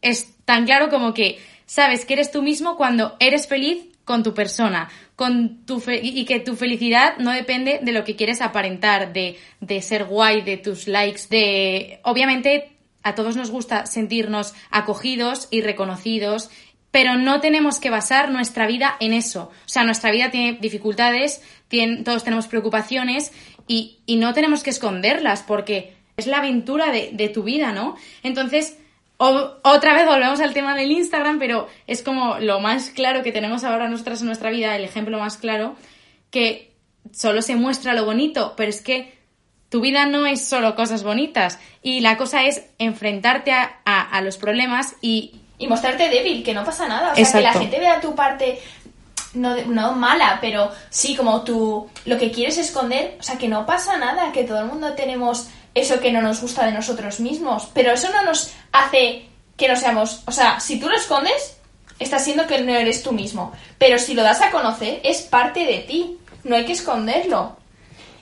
es 0.00 0.34
tan 0.46 0.64
claro 0.64 0.88
como 0.88 1.12
que 1.12 1.38
sabes 1.66 2.06
que 2.06 2.14
eres 2.14 2.30
tú 2.30 2.40
mismo 2.40 2.78
cuando 2.78 3.16
eres 3.20 3.46
feliz 3.46 3.84
con 4.06 4.22
tu 4.22 4.32
persona, 4.32 4.88
con 5.14 5.66
tu 5.66 5.80
fe- 5.80 6.00
y 6.02 6.20
y 6.20 6.24
que 6.24 6.40
tu 6.40 6.56
felicidad 6.56 7.18
no 7.18 7.32
depende 7.32 7.80
de 7.82 7.92
lo 7.92 8.02
que 8.02 8.16
quieres 8.16 8.40
aparentar, 8.40 9.12
de, 9.12 9.36
de 9.60 9.82
ser 9.82 10.04
guay, 10.04 10.40
de 10.40 10.56
tus 10.56 10.88
likes, 10.88 11.28
de... 11.28 12.00
Obviamente 12.04 12.78
a 13.02 13.14
todos 13.14 13.36
nos 13.36 13.50
gusta 13.50 13.86
sentirnos 13.86 14.54
acogidos 14.70 15.48
y 15.50 15.62
reconocidos, 15.62 16.50
pero 16.90 17.16
no 17.16 17.40
tenemos 17.40 17.80
que 17.80 17.90
basar 17.90 18.30
nuestra 18.30 18.66
vida 18.66 18.96
en 19.00 19.12
eso. 19.12 19.50
O 19.66 19.68
sea, 19.68 19.84
nuestra 19.84 20.10
vida 20.10 20.30
tiene 20.30 20.58
dificultades, 20.60 21.42
todos 22.04 22.24
tenemos 22.24 22.46
preocupaciones 22.46 23.32
y, 23.66 23.98
y 24.06 24.16
no 24.16 24.32
tenemos 24.32 24.62
que 24.62 24.70
esconderlas 24.70 25.42
porque 25.42 25.94
es 26.16 26.26
la 26.26 26.38
aventura 26.38 26.90
de, 26.90 27.10
de 27.12 27.28
tu 27.28 27.42
vida, 27.42 27.72
¿no? 27.72 27.96
Entonces, 28.22 28.78
otra 29.18 29.94
vez 29.94 30.06
volvemos 30.06 30.40
al 30.40 30.54
tema 30.54 30.74
del 30.76 30.92
Instagram, 30.92 31.38
pero 31.38 31.68
es 31.86 32.02
como 32.02 32.38
lo 32.38 32.60
más 32.60 32.90
claro 32.90 33.22
que 33.22 33.32
tenemos 33.32 33.64
ahora 33.64 33.88
nosotras 33.88 34.20
en 34.20 34.26
nuestra 34.28 34.50
vida, 34.50 34.74
el 34.76 34.84
ejemplo 34.84 35.18
más 35.18 35.36
claro, 35.36 35.74
que 36.30 36.72
solo 37.12 37.42
se 37.42 37.56
muestra 37.56 37.94
lo 37.94 38.04
bonito, 38.04 38.54
pero 38.56 38.70
es 38.70 38.80
que 38.80 39.18
tu 39.70 39.80
vida 39.80 40.06
no 40.06 40.24
es 40.26 40.46
solo 40.46 40.74
cosas 40.76 41.02
bonitas 41.02 41.58
y 41.82 42.00
la 42.00 42.16
cosa 42.16 42.44
es 42.44 42.64
enfrentarte 42.78 43.52
a- 43.52 43.72
a 43.84 44.20
los 44.22 44.38
problemas 44.38 44.94
y 45.02 45.32
Y 45.58 45.66
mostrarte 45.66 46.08
débil, 46.08 46.44
que 46.44 46.54
no 46.54 46.64
pasa 46.64 46.86
nada. 46.86 47.12
O 47.12 47.14
sea, 47.16 47.40
que 47.40 47.44
la 47.44 47.52
gente 47.60 47.78
vea 47.80 48.00
tu 48.00 48.14
parte 48.14 48.60
no, 49.34 49.54
de- 49.54 49.66
no 49.66 49.92
mala, 49.92 50.38
pero 50.40 50.70
sí, 50.90 51.14
como 51.16 51.42
tú 51.42 51.88
lo 52.06 52.16
que 52.16 52.30
quieres 52.30 52.56
esconder, 52.58 53.16
o 53.20 53.22
sea, 53.22 53.36
que 53.36 53.48
no 53.48 53.66
pasa 53.66 53.96
nada, 53.98 54.32
que 54.32 54.44
todo 54.44 54.60
el 54.60 54.66
mundo 54.66 54.94
tenemos 54.94 55.48
eso 55.74 56.00
que 56.00 56.12
no 56.12 56.22
nos 56.22 56.40
gusta 56.40 56.64
de 56.64 56.72
nosotros 56.72 57.20
mismos, 57.20 57.68
pero 57.74 57.92
eso 57.92 58.08
no 58.10 58.22
nos 58.22 58.52
hace 58.72 59.26
que 59.56 59.68
no 59.68 59.76
seamos, 59.76 60.22
o 60.26 60.32
sea, 60.32 60.60
si 60.60 60.80
tú 60.80 60.88
lo 60.88 60.96
escondes, 60.96 61.56
estás 61.98 62.24
siendo 62.24 62.46
que 62.46 62.60
no 62.62 62.72
eres 62.74 63.02
tú 63.02 63.12
mismo, 63.12 63.52
pero 63.76 63.98
si 63.98 64.14
lo 64.14 64.22
das 64.22 64.40
a 64.40 64.50
conocer, 64.50 65.00
es 65.04 65.22
parte 65.22 65.66
de 65.66 65.78
ti, 65.80 66.16
no 66.44 66.56
hay 66.56 66.64
que 66.64 66.72
esconderlo. 66.72 67.57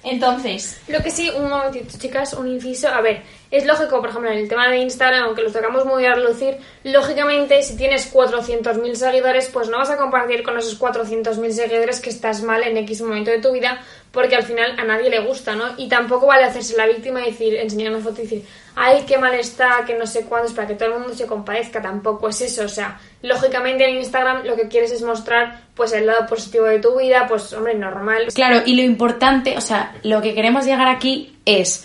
Entonces, 0.06 0.80
Lo 0.86 1.02
que 1.02 1.10
sí, 1.10 1.30
un 1.30 1.48
momentito, 1.48 1.98
chicas, 1.98 2.32
un 2.34 2.46
inciso. 2.46 2.86
A 2.86 3.00
ver, 3.00 3.22
es 3.50 3.66
lógico, 3.66 4.00
por 4.00 4.10
ejemplo, 4.10 4.30
en 4.30 4.38
el 4.38 4.48
tema 4.48 4.68
de 4.68 4.78
Instagram, 4.78 5.24
aunque 5.24 5.42
lo 5.42 5.50
sacamos 5.50 5.84
muy 5.84 6.06
a 6.06 6.14
relucir, 6.14 6.58
lógicamente, 6.84 7.60
si 7.64 7.76
tienes 7.76 8.14
400.000 8.14 8.94
seguidores, 8.94 9.50
pues 9.52 9.68
no 9.68 9.78
vas 9.78 9.90
a 9.90 9.96
compartir 9.96 10.44
con 10.44 10.56
esos 10.56 10.80
400.000 10.80 11.50
seguidores 11.50 12.00
que 12.00 12.10
estás 12.10 12.40
mal 12.42 12.62
en 12.62 12.76
X 12.76 13.02
momento 13.02 13.32
de 13.32 13.40
tu 13.40 13.50
vida, 13.50 13.80
porque 14.16 14.34
al 14.34 14.44
final 14.44 14.80
a 14.80 14.84
nadie 14.84 15.10
le 15.10 15.18
gusta, 15.20 15.54
¿no? 15.54 15.74
Y 15.76 15.90
tampoco 15.90 16.26
vale 16.26 16.44
hacerse 16.44 16.74
la 16.74 16.86
víctima 16.86 17.20
y 17.20 17.32
decir, 17.32 17.54
enseñar 17.54 17.92
una 17.92 18.02
foto 18.02 18.22
y 18.22 18.24
decir, 18.24 18.44
ay, 18.74 19.04
qué 19.06 19.18
mal 19.18 19.34
está, 19.34 19.84
que 19.86 19.92
no 19.92 20.06
sé 20.06 20.24
cuándo, 20.24 20.48
es 20.48 20.54
para 20.54 20.66
que 20.66 20.74
todo 20.74 20.88
el 20.88 21.00
mundo 21.00 21.14
se 21.14 21.26
compadezca. 21.26 21.82
Tampoco 21.82 22.30
es 22.30 22.40
eso, 22.40 22.64
o 22.64 22.68
sea, 22.68 22.98
lógicamente 23.20 23.86
en 23.86 23.96
Instagram 23.96 24.46
lo 24.46 24.56
que 24.56 24.68
quieres 24.68 24.90
es 24.90 25.02
mostrar, 25.02 25.64
pues, 25.74 25.92
el 25.92 26.06
lado 26.06 26.26
positivo 26.26 26.64
de 26.64 26.78
tu 26.78 26.98
vida, 26.98 27.26
pues, 27.28 27.52
hombre, 27.52 27.74
normal. 27.74 28.28
Claro, 28.34 28.62
y 28.64 28.74
lo 28.74 28.80
importante, 28.80 29.54
o 29.58 29.60
sea, 29.60 29.94
lo 30.02 30.22
que 30.22 30.32
queremos 30.32 30.64
llegar 30.64 30.88
aquí 30.88 31.36
es 31.44 31.84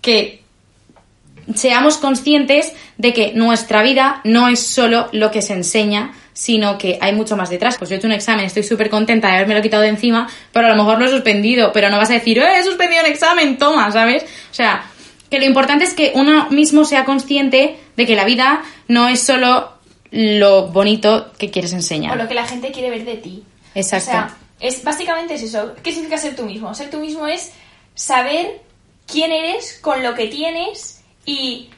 que 0.00 0.40
seamos 1.52 1.96
conscientes 1.96 2.72
de 2.96 3.12
que 3.12 3.32
nuestra 3.32 3.82
vida 3.82 4.20
no 4.22 4.46
es 4.46 4.64
solo 4.64 5.08
lo 5.10 5.32
que 5.32 5.42
se 5.42 5.54
enseña, 5.54 6.14
sino 6.32 6.78
que 6.78 6.98
hay 7.00 7.12
mucho 7.12 7.36
más 7.36 7.50
detrás. 7.50 7.76
Pues 7.78 7.90
yo 7.90 7.96
he 7.96 7.98
hecho 7.98 8.06
un 8.06 8.12
examen, 8.12 8.44
estoy 8.44 8.62
súper 8.62 8.90
contenta 8.90 9.28
de 9.28 9.34
haberme 9.34 9.54
lo 9.54 9.62
quitado 9.62 9.82
de 9.82 9.88
encima, 9.88 10.28
pero 10.52 10.66
a 10.66 10.70
lo 10.70 10.76
mejor 10.76 10.98
lo 10.98 11.06
he 11.06 11.10
suspendido, 11.10 11.72
pero 11.72 11.90
no 11.90 11.98
vas 11.98 12.10
a 12.10 12.14
decir, 12.14 12.38
¡eh, 12.38 12.58
he 12.58 12.64
suspendido 12.64 13.04
el 13.04 13.10
examen, 13.10 13.58
toma! 13.58 13.90
¿Sabes? 13.92 14.24
O 14.24 14.54
sea, 14.54 14.84
que 15.30 15.38
lo 15.38 15.44
importante 15.44 15.84
es 15.84 15.94
que 15.94 16.12
uno 16.14 16.50
mismo 16.50 16.84
sea 16.84 17.04
consciente 17.04 17.76
de 17.96 18.06
que 18.06 18.16
la 18.16 18.24
vida 18.24 18.62
no 18.88 19.08
es 19.08 19.20
solo 19.20 19.72
lo 20.10 20.68
bonito 20.68 21.32
que 21.38 21.50
quieres 21.50 21.72
o 21.72 21.76
enseñar. 21.76 22.16
lo 22.16 22.28
que 22.28 22.34
la 22.34 22.46
gente 22.46 22.70
quiere 22.70 22.90
ver 22.90 23.04
de 23.04 23.16
ti. 23.16 23.42
Exacto. 23.74 24.10
O 24.10 24.12
sea, 24.12 24.36
es, 24.60 24.84
básicamente 24.84 25.34
es 25.34 25.42
eso. 25.42 25.74
¿Qué 25.82 25.90
significa 25.90 26.18
ser 26.18 26.36
tú 26.36 26.44
mismo? 26.44 26.74
Ser 26.74 26.90
tú 26.90 26.98
mismo 26.98 27.26
es 27.26 27.52
saber 27.94 28.60
quién 29.06 29.32
eres 29.32 29.78
con 29.80 30.02
lo 30.02 30.14
que 30.14 30.26
tienes 30.26 31.02
y, 31.24 31.70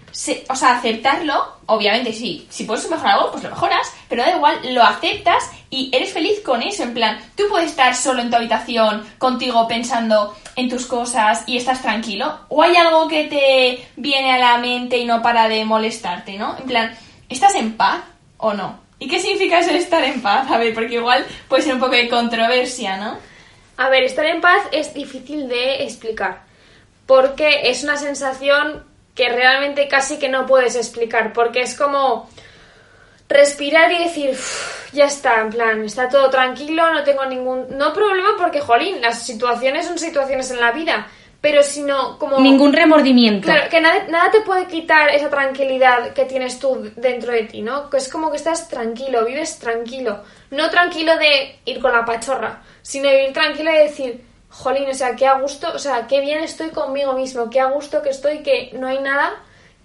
o 0.48 0.56
sea, 0.56 0.76
aceptarlo. 0.76 1.54
Obviamente, 1.66 2.12
sí, 2.12 2.46
si 2.50 2.64
puedes 2.64 2.88
mejorar 2.88 3.14
algo, 3.14 3.32
pues 3.32 3.42
lo 3.42 3.50
mejoras, 3.50 3.92
pero 4.08 4.22
da 4.22 4.36
igual, 4.36 4.74
lo 4.74 4.82
aceptas 4.82 5.50
y 5.70 5.90
eres 5.92 6.12
feliz 6.12 6.40
con 6.44 6.62
eso. 6.62 6.82
En 6.82 6.94
plan, 6.94 7.18
tú 7.36 7.44
puedes 7.48 7.70
estar 7.70 7.94
solo 7.94 8.20
en 8.20 8.30
tu 8.30 8.36
habitación, 8.36 9.04
contigo, 9.18 9.66
pensando 9.66 10.36
en 10.56 10.68
tus 10.68 10.86
cosas 10.86 11.42
y 11.46 11.56
estás 11.56 11.82
tranquilo. 11.82 12.40
O 12.48 12.62
hay 12.62 12.76
algo 12.76 13.08
que 13.08 13.24
te 13.24 13.88
viene 13.96 14.32
a 14.32 14.38
la 14.38 14.58
mente 14.58 14.98
y 14.98 15.04
no 15.04 15.22
para 15.22 15.48
de 15.48 15.64
molestarte, 15.64 16.38
¿no? 16.38 16.56
En 16.58 16.64
plan, 16.64 16.96
¿estás 17.28 17.54
en 17.54 17.76
paz 17.76 18.02
o 18.36 18.54
no? 18.54 18.78
¿Y 18.98 19.08
qué 19.08 19.20
significa 19.20 19.58
eso 19.58 19.72
de 19.72 19.78
estar 19.78 20.04
en 20.04 20.22
paz? 20.22 20.50
A 20.50 20.58
ver, 20.58 20.72
porque 20.72 20.94
igual 20.94 21.26
puede 21.48 21.62
ser 21.62 21.74
un 21.74 21.80
poco 21.80 21.92
de 21.92 22.08
controversia, 22.08 22.96
¿no? 22.96 23.18
A 23.76 23.88
ver, 23.88 24.04
estar 24.04 24.24
en 24.26 24.40
paz 24.40 24.62
es 24.70 24.94
difícil 24.94 25.48
de 25.48 25.82
explicar, 25.82 26.44
porque 27.06 27.68
es 27.68 27.82
una 27.82 27.96
sensación 27.96 28.93
que 29.14 29.28
realmente 29.28 29.88
casi 29.88 30.18
que 30.18 30.28
no 30.28 30.46
puedes 30.46 30.76
explicar, 30.76 31.32
porque 31.32 31.62
es 31.62 31.76
como 31.76 32.28
respirar 33.28 33.90
y 33.92 34.04
decir, 34.04 34.30
"Uf, 34.30 34.92
ya 34.92 35.06
está, 35.06 35.40
en 35.40 35.50
plan, 35.50 35.84
está 35.84 36.08
todo 36.08 36.30
tranquilo, 36.30 36.92
no 36.92 37.02
tengo 37.04 37.24
ningún 37.26 37.66
no 37.76 37.92
problema 37.92 38.30
porque, 38.38 38.60
jolín, 38.60 39.00
las 39.00 39.24
situaciones 39.24 39.86
son 39.86 39.98
situaciones 39.98 40.50
en 40.50 40.60
la 40.60 40.72
vida, 40.72 41.06
pero 41.40 41.62
sino 41.62 42.18
como 42.18 42.40
Ningún 42.40 42.72
remordimiento. 42.72 43.46
Claro, 43.46 43.68
que 43.68 43.80
nada, 43.80 44.06
nada 44.08 44.30
te 44.30 44.40
puede 44.40 44.66
quitar 44.66 45.10
esa 45.10 45.28
tranquilidad 45.28 46.14
que 46.14 46.24
tienes 46.24 46.58
tú 46.58 46.90
dentro 46.96 47.32
de 47.32 47.42
ti, 47.42 47.60
¿no? 47.60 47.90
Que 47.90 47.98
es 47.98 48.08
como 48.08 48.30
que 48.30 48.38
estás 48.38 48.68
tranquilo, 48.68 49.26
vives 49.26 49.58
tranquilo. 49.58 50.22
No 50.50 50.70
tranquilo 50.70 51.16
de 51.18 51.58
ir 51.66 51.80
con 51.80 51.92
la 51.92 52.04
pachorra, 52.04 52.62
sino 52.80 53.10
vivir 53.10 53.34
tranquilo 53.34 53.70
y 53.70 53.76
decir, 53.76 54.24
jolín, 54.54 54.88
o 54.88 54.94
sea, 54.94 55.16
qué 55.16 55.26
a 55.26 55.38
gusto, 55.40 55.68
o 55.74 55.78
sea, 55.78 56.06
qué 56.06 56.20
bien 56.20 56.42
estoy 56.42 56.70
conmigo 56.70 57.12
mismo, 57.14 57.50
qué 57.50 57.60
a 57.60 57.66
gusto 57.66 58.02
que 58.02 58.10
estoy, 58.10 58.38
que 58.38 58.70
no 58.78 58.86
hay 58.86 59.00
nada 59.00 59.32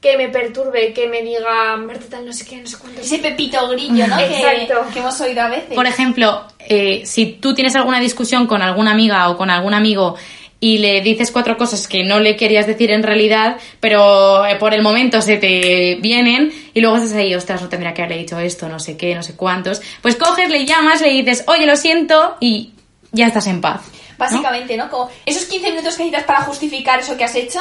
que 0.01 0.15
me 0.15 0.29
perturbe, 0.29 0.93
que 0.93 1.07
me 1.07 1.21
diga, 1.23 1.75
Marta 1.75 2.05
tal, 2.09 2.25
no 2.25 2.31
sé 2.31 2.45
qué, 2.45 2.57
no 2.57 2.67
sé 2.67 2.77
cuánto. 2.77 3.01
Ese 3.01 3.17
pepito 3.17 3.67
grillo, 3.67 4.07
¿no? 4.07 4.17
Que- 4.17 4.39
Exacto. 4.39 4.93
Que, 4.93 4.99
hemos 4.99 5.19
oído 5.19 5.41
a 5.41 5.49
veces. 5.49 5.73
Por 5.75 5.85
ejemplo, 5.85 6.45
eh, 6.59 7.01
si 7.05 7.25
tú 7.33 7.53
tienes 7.53 7.75
alguna 7.75 7.99
discusión 7.99 8.47
con 8.47 8.61
alguna 8.61 8.91
amiga 8.91 9.29
o 9.29 9.35
con 9.35 9.49
algún 9.49 9.73
amigo 9.73 10.15
y 10.61 10.77
le 10.77 11.01
dices 11.01 11.31
cuatro 11.31 11.57
cosas 11.57 11.87
que 11.87 12.03
no 12.03 12.19
le 12.19 12.37
querías 12.37 12.67
decir 12.67 12.91
en 12.91 13.03
realidad, 13.03 13.57
pero 13.81 14.45
eh, 14.45 14.55
por 14.55 14.73
el 14.73 14.81
momento 14.81 15.21
se 15.21 15.37
te 15.37 15.97
vienen 16.01 16.53
y 16.73 16.79
luego 16.79 16.97
estás 16.97 17.13
ahí, 17.13 17.33
ostras, 17.35 17.61
no 17.61 17.67
tendría 17.69 17.93
que 17.93 18.01
haberle 18.03 18.21
dicho 18.21 18.39
esto, 18.39 18.69
no 18.69 18.79
sé 18.79 18.95
qué, 18.95 19.15
no 19.15 19.23
sé 19.23 19.35
cuántos, 19.35 19.81
pues 20.01 20.15
coges, 20.15 20.49
le 20.49 20.65
llamas, 20.65 21.01
le 21.01 21.09
dices, 21.09 21.43
oye, 21.47 21.65
lo 21.65 21.75
siento 21.75 22.37
y 22.39 22.71
ya 23.11 23.27
estás 23.27 23.47
en 23.47 23.59
paz. 23.61 23.81
Básicamente, 24.19 24.77
¿no? 24.77 24.89
Como 24.89 25.09
esos 25.25 25.45
15 25.45 25.71
minutos 25.71 25.95
que 25.95 26.03
necesitas 26.03 26.25
para 26.25 26.41
justificar 26.41 26.99
eso 26.99 27.17
que 27.17 27.23
has 27.23 27.33
hecho, 27.35 27.59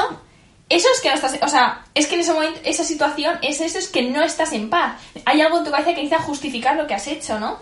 eso 0.68 0.88
es 0.94 1.00
que 1.00 1.08
no 1.08 1.14
estás... 1.14 1.38
O 1.40 1.48
sea, 1.48 1.86
es 1.94 2.06
que 2.06 2.16
en 2.16 2.20
ese 2.20 2.32
momento, 2.34 2.60
esa 2.64 2.84
situación, 2.84 3.38
es 3.42 3.60
eso 3.62 3.78
es 3.78 3.88
que 3.88 4.02
no 4.02 4.22
estás 4.22 4.52
en 4.52 4.68
paz. 4.68 5.00
Hay 5.24 5.40
algo 5.40 5.58
en 5.58 5.64
tu 5.64 5.70
cabeza 5.70 5.90
que 5.94 6.02
necesita 6.02 6.18
justificar 6.20 6.76
lo 6.76 6.86
que 6.86 6.94
has 6.94 7.06
hecho, 7.06 7.38
¿no? 7.40 7.58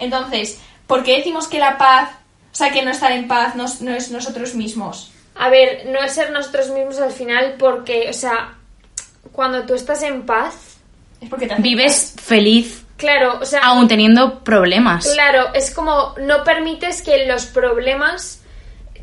Entonces, 0.00 0.58
¿por 0.88 1.04
qué 1.04 1.18
decimos 1.18 1.46
que 1.46 1.58
la 1.60 1.78
paz, 1.78 2.10
o 2.52 2.56
sea, 2.56 2.70
que 2.72 2.82
no 2.82 2.90
estar 2.90 3.12
en 3.12 3.28
paz 3.28 3.54
no, 3.54 3.66
es- 3.66 3.80
no 3.80 3.94
es 3.94 4.10
nosotros 4.10 4.54
mismos? 4.54 5.12
A 5.36 5.50
ver, 5.50 5.86
no 5.86 6.00
es 6.02 6.12
ser 6.12 6.32
nosotros 6.32 6.70
mismos 6.70 6.98
al 6.98 7.12
final 7.12 7.54
porque, 7.58 8.08
o 8.10 8.12
sea, 8.12 8.54
cuando 9.30 9.64
tú 9.66 9.74
estás 9.74 10.02
en 10.02 10.26
paz, 10.26 10.54
Es 11.20 11.28
porque 11.28 11.46
te 11.46 11.54
Vives 11.56 12.14
feliz 12.20 12.84
claro, 12.98 13.38
o 13.40 13.46
sea... 13.46 13.60
aún 13.60 13.88
teniendo 13.88 14.40
problemas. 14.44 15.06
Claro, 15.14 15.54
es 15.54 15.70
como 15.70 16.14
no 16.20 16.44
permites 16.44 17.00
que 17.00 17.24
los 17.26 17.46
problemas 17.46 18.42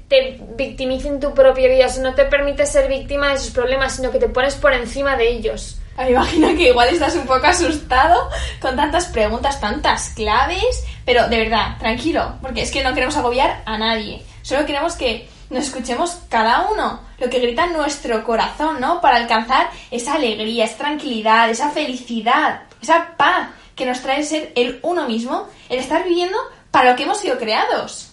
te 0.07 0.39
victimicen 0.55 1.19
tu 1.19 1.33
propia 1.33 1.67
vida, 1.67 1.87
o 1.87 1.89
sea, 1.89 2.03
no 2.03 2.13
te 2.13 2.25
permites 2.25 2.71
ser 2.71 2.87
víctima 2.87 3.29
de 3.29 3.35
esos 3.35 3.49
problemas, 3.49 3.95
sino 3.95 4.11
que 4.11 4.19
te 4.19 4.29
pones 4.29 4.53
por 4.55 4.73
encima 4.73 5.15
de 5.15 5.29
ellos. 5.29 5.79
Me 5.97 6.11
imagino 6.11 6.49
que 6.49 6.69
igual 6.69 6.89
estás 6.89 7.15
un 7.15 7.25
poco 7.25 7.47
asustado 7.47 8.29
con 8.59 8.75
tantas 8.75 9.05
preguntas, 9.07 9.59
tantas 9.59 10.09
claves, 10.09 10.83
pero 11.05 11.27
de 11.27 11.39
verdad, 11.39 11.77
tranquilo, 11.79 12.35
porque 12.41 12.61
es 12.61 12.71
que 12.71 12.83
no 12.83 12.93
queremos 12.93 13.15
agobiar 13.15 13.63
a 13.65 13.77
nadie. 13.77 14.21
Solo 14.41 14.65
queremos 14.65 14.95
que 14.95 15.27
nos 15.49 15.65
escuchemos 15.65 16.17
cada 16.29 16.67
uno, 16.69 17.01
lo 17.17 17.29
que 17.29 17.39
grita 17.39 17.67
nuestro 17.67 18.23
corazón, 18.23 18.81
¿no? 18.81 18.99
Para 18.99 19.17
alcanzar 19.17 19.69
esa 19.89 20.15
alegría, 20.15 20.65
esa 20.65 20.77
tranquilidad, 20.77 21.49
esa 21.49 21.69
felicidad, 21.69 22.63
esa 22.81 23.15
paz 23.15 23.49
que 23.75 23.85
nos 23.85 24.01
trae 24.01 24.23
ser 24.23 24.51
el 24.55 24.79
uno 24.81 25.07
mismo, 25.07 25.47
el 25.69 25.79
estar 25.79 26.03
viviendo 26.03 26.37
para 26.71 26.91
lo 26.91 26.95
que 26.95 27.03
hemos 27.03 27.19
sido 27.19 27.37
creados. 27.37 28.11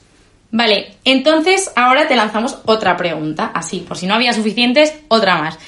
Vale, 0.51 0.97
entonces 1.05 1.73
ahora 1.77 2.09
te 2.09 2.17
lanzamos 2.17 2.59
otra 2.67 2.97
pregunta, 2.97 3.51
así, 3.55 3.81
por 3.81 3.97
si 3.97 4.07
no 4.07 4.15
había 4.15 4.35
suficientes, 4.35 4.95
otra 5.09 5.37
más. 5.39 5.59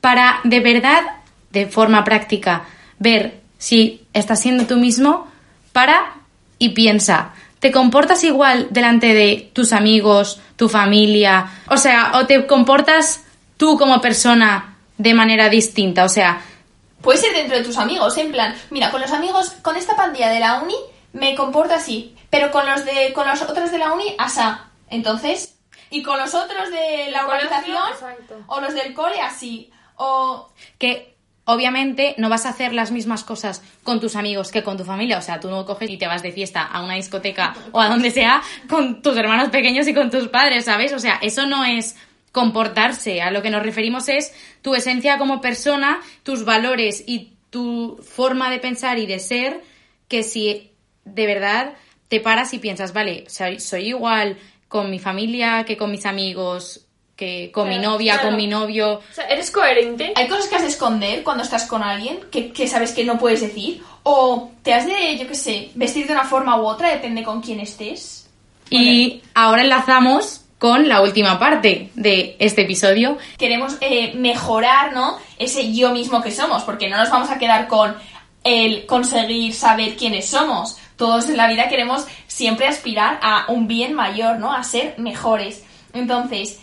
Para 0.00 0.40
de 0.44 0.60
verdad, 0.60 1.02
de 1.50 1.66
forma 1.66 2.04
práctica, 2.04 2.64
ver 2.98 3.40
si 3.56 4.06
estás 4.12 4.40
siendo 4.40 4.66
tú 4.66 4.76
mismo, 4.76 5.26
para 5.72 6.16
y 6.58 6.70
piensa, 6.70 7.32
¿te 7.60 7.72
comportas 7.72 8.22
igual 8.24 8.68
delante 8.70 9.14
de 9.14 9.50
tus 9.54 9.72
amigos, 9.72 10.40
tu 10.56 10.68
familia? 10.68 11.46
O 11.68 11.78
sea, 11.78 12.12
¿o 12.16 12.26
te 12.26 12.46
comportas 12.46 13.24
tú 13.56 13.78
como 13.78 14.02
persona 14.02 14.76
de 14.98 15.14
manera 15.14 15.48
distinta? 15.48 16.04
O 16.04 16.08
sea, 16.10 16.42
Puede 17.04 17.18
ser 17.18 17.34
dentro 17.34 17.56
de 17.56 17.62
tus 17.62 17.76
amigos, 17.76 18.16
en 18.16 18.32
plan, 18.32 18.54
mira, 18.70 18.90
con 18.90 19.00
los 19.00 19.12
amigos, 19.12 19.50
con 19.62 19.76
esta 19.76 19.94
pandilla 19.94 20.30
de 20.30 20.40
la 20.40 20.62
uni, 20.62 20.74
me 21.12 21.34
comporto 21.34 21.74
así, 21.74 22.16
pero 22.30 22.50
con 22.50 22.66
los 22.66 22.84
de 22.84 23.12
con 23.12 23.28
los 23.28 23.42
otros 23.42 23.70
de 23.70 23.78
la 23.78 23.92
uni, 23.92 24.14
asa. 24.18 24.70
Entonces, 24.88 25.54
y 25.90 26.02
con 26.02 26.18
los 26.18 26.34
otros 26.34 26.70
de 26.70 27.10
la 27.10 27.24
organización 27.24 27.82
exacto. 27.92 28.42
o 28.48 28.60
los 28.60 28.74
del 28.74 28.94
cole 28.94 29.20
así. 29.20 29.70
O 29.96 30.50
que 30.78 31.14
obviamente 31.44 32.14
no 32.18 32.28
vas 32.28 32.46
a 32.46 32.50
hacer 32.50 32.72
las 32.72 32.90
mismas 32.90 33.22
cosas 33.22 33.62
con 33.82 34.00
tus 34.00 34.16
amigos 34.16 34.50
que 34.50 34.64
con 34.64 34.76
tu 34.76 34.84
familia. 34.84 35.18
O 35.18 35.22
sea, 35.22 35.38
tú 35.38 35.50
no 35.50 35.64
coges 35.64 35.90
y 35.90 35.96
te 35.96 36.06
vas 36.06 36.22
de 36.22 36.32
fiesta 36.32 36.62
a 36.62 36.82
una 36.82 36.94
discoteca 36.94 37.54
o 37.72 37.80
a 37.80 37.88
donde 37.88 38.10
sea 38.10 38.42
con 38.68 39.02
tus 39.02 39.16
hermanos 39.16 39.50
pequeños 39.50 39.86
y 39.86 39.94
con 39.94 40.10
tus 40.10 40.28
padres, 40.28 40.64
¿sabes? 40.64 40.92
O 40.92 40.98
sea, 40.98 41.18
eso 41.22 41.46
no 41.46 41.64
es 41.64 41.96
comportarse. 42.34 43.22
A 43.22 43.30
lo 43.30 43.42
que 43.42 43.50
nos 43.50 43.62
referimos 43.62 44.08
es 44.08 44.34
tu 44.60 44.74
esencia 44.74 45.18
como 45.18 45.40
persona, 45.40 46.00
tus 46.24 46.44
valores 46.44 47.04
y 47.06 47.34
tu 47.50 47.96
forma 48.02 48.50
de 48.50 48.58
pensar 48.58 48.98
y 48.98 49.06
de 49.06 49.20
ser, 49.20 49.62
que 50.08 50.24
si 50.24 50.72
de 51.04 51.26
verdad 51.26 51.74
te 52.08 52.18
paras 52.18 52.52
y 52.52 52.58
piensas, 52.58 52.92
vale, 52.92 53.24
soy, 53.28 53.60
soy 53.60 53.86
igual 53.86 54.36
con 54.66 54.90
mi 54.90 54.98
familia 54.98 55.64
que 55.64 55.76
con 55.76 55.92
mis 55.92 56.06
amigos, 56.06 56.84
que 57.14 57.52
con 57.52 57.68
mi 57.68 57.78
novia, 57.78 58.14
claro. 58.14 58.30
con 58.30 58.36
mi 58.36 58.48
novio. 58.48 58.94
O 58.94 59.14
sea, 59.14 59.28
eres 59.28 59.52
coherente. 59.52 60.12
hay 60.16 60.26
cosas 60.26 60.48
que 60.48 60.56
has 60.56 60.62
de 60.62 60.68
esconder 60.68 61.22
cuando 61.22 61.44
estás 61.44 61.66
con 61.66 61.84
alguien 61.84 62.18
que, 62.32 62.52
que 62.52 62.66
sabes 62.66 62.90
que 62.90 63.04
no 63.04 63.16
puedes 63.16 63.42
decir. 63.42 63.80
O 64.02 64.50
te 64.64 64.74
has 64.74 64.86
de, 64.86 65.16
yo 65.16 65.28
qué 65.28 65.36
sé, 65.36 65.70
vestir 65.76 66.08
de 66.08 66.14
una 66.14 66.24
forma 66.24 66.60
u 66.60 66.66
otra, 66.66 66.90
depende 66.90 67.22
con 67.22 67.40
quién 67.40 67.60
estés. 67.60 68.28
Y 68.70 69.22
ahora 69.34 69.62
enlazamos 69.62 70.43
con 70.64 70.88
la 70.88 71.02
última 71.02 71.38
parte 71.38 71.90
de 71.94 72.36
este 72.38 72.62
episodio. 72.62 73.18
queremos 73.36 73.76
eh, 73.82 74.14
mejorar, 74.14 74.94
¿no? 74.94 75.18
Ese 75.38 75.74
yo 75.74 75.92
mismo 75.92 76.22
que 76.22 76.30
somos, 76.30 76.62
porque 76.62 76.88
no 76.88 76.96
nos 76.96 77.10
vamos 77.10 77.28
a 77.28 77.36
quedar 77.36 77.68
con 77.68 77.94
el 78.44 78.86
conseguir 78.86 79.52
saber 79.52 79.94
quiénes 79.94 80.24
somos. 80.24 80.78
Todos 80.96 81.28
en 81.28 81.36
la 81.36 81.48
vida 81.48 81.68
queremos 81.68 82.06
siempre 82.28 82.66
aspirar 82.66 83.18
a 83.20 83.44
un 83.48 83.68
bien 83.68 83.92
mayor, 83.92 84.38
¿no? 84.38 84.54
A 84.54 84.64
ser 84.64 84.94
mejores. 84.96 85.62
Entonces, 85.92 86.60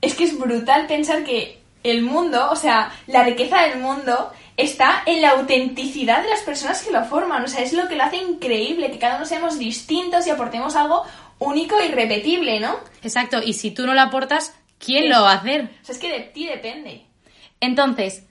es 0.00 0.14
que 0.14 0.22
es 0.22 0.38
brutal 0.38 0.86
pensar 0.86 1.24
que 1.24 1.60
el 1.82 2.02
mundo, 2.02 2.48
o 2.48 2.54
sea, 2.54 2.92
la 3.08 3.24
riqueza 3.24 3.62
del 3.62 3.80
mundo 3.80 4.30
está 4.56 5.02
en 5.06 5.20
la 5.20 5.30
autenticidad 5.30 6.22
de 6.22 6.30
las 6.30 6.42
personas 6.42 6.82
que 6.82 6.92
lo 6.92 7.04
forman. 7.06 7.42
O 7.44 7.48
sea, 7.48 7.62
es 7.62 7.72
lo 7.72 7.88
que 7.88 7.96
lo 7.96 8.04
hace 8.04 8.18
increíble, 8.18 8.90
que 8.90 8.98
cada 8.98 9.16
uno 9.16 9.26
seamos 9.26 9.58
distintos 9.58 10.26
y 10.26 10.30
aportemos 10.30 10.76
algo 10.76 11.04
único 11.46 11.80
y 11.82 11.88
repetible, 11.88 12.60
¿no? 12.60 12.78
Exacto, 13.02 13.42
y 13.42 13.52
si 13.54 13.70
tú 13.70 13.86
no 13.86 13.94
lo 13.94 14.00
aportas, 14.00 14.54
¿quién 14.78 15.08
lo 15.08 15.22
va 15.22 15.32
a 15.32 15.36
hacer? 15.36 15.70
O 15.82 15.84
sea, 15.84 15.94
es 15.94 16.00
que 16.00 16.12
de 16.12 16.20
ti 16.20 16.46
depende. 16.46 17.04
Entonces, 17.60 18.24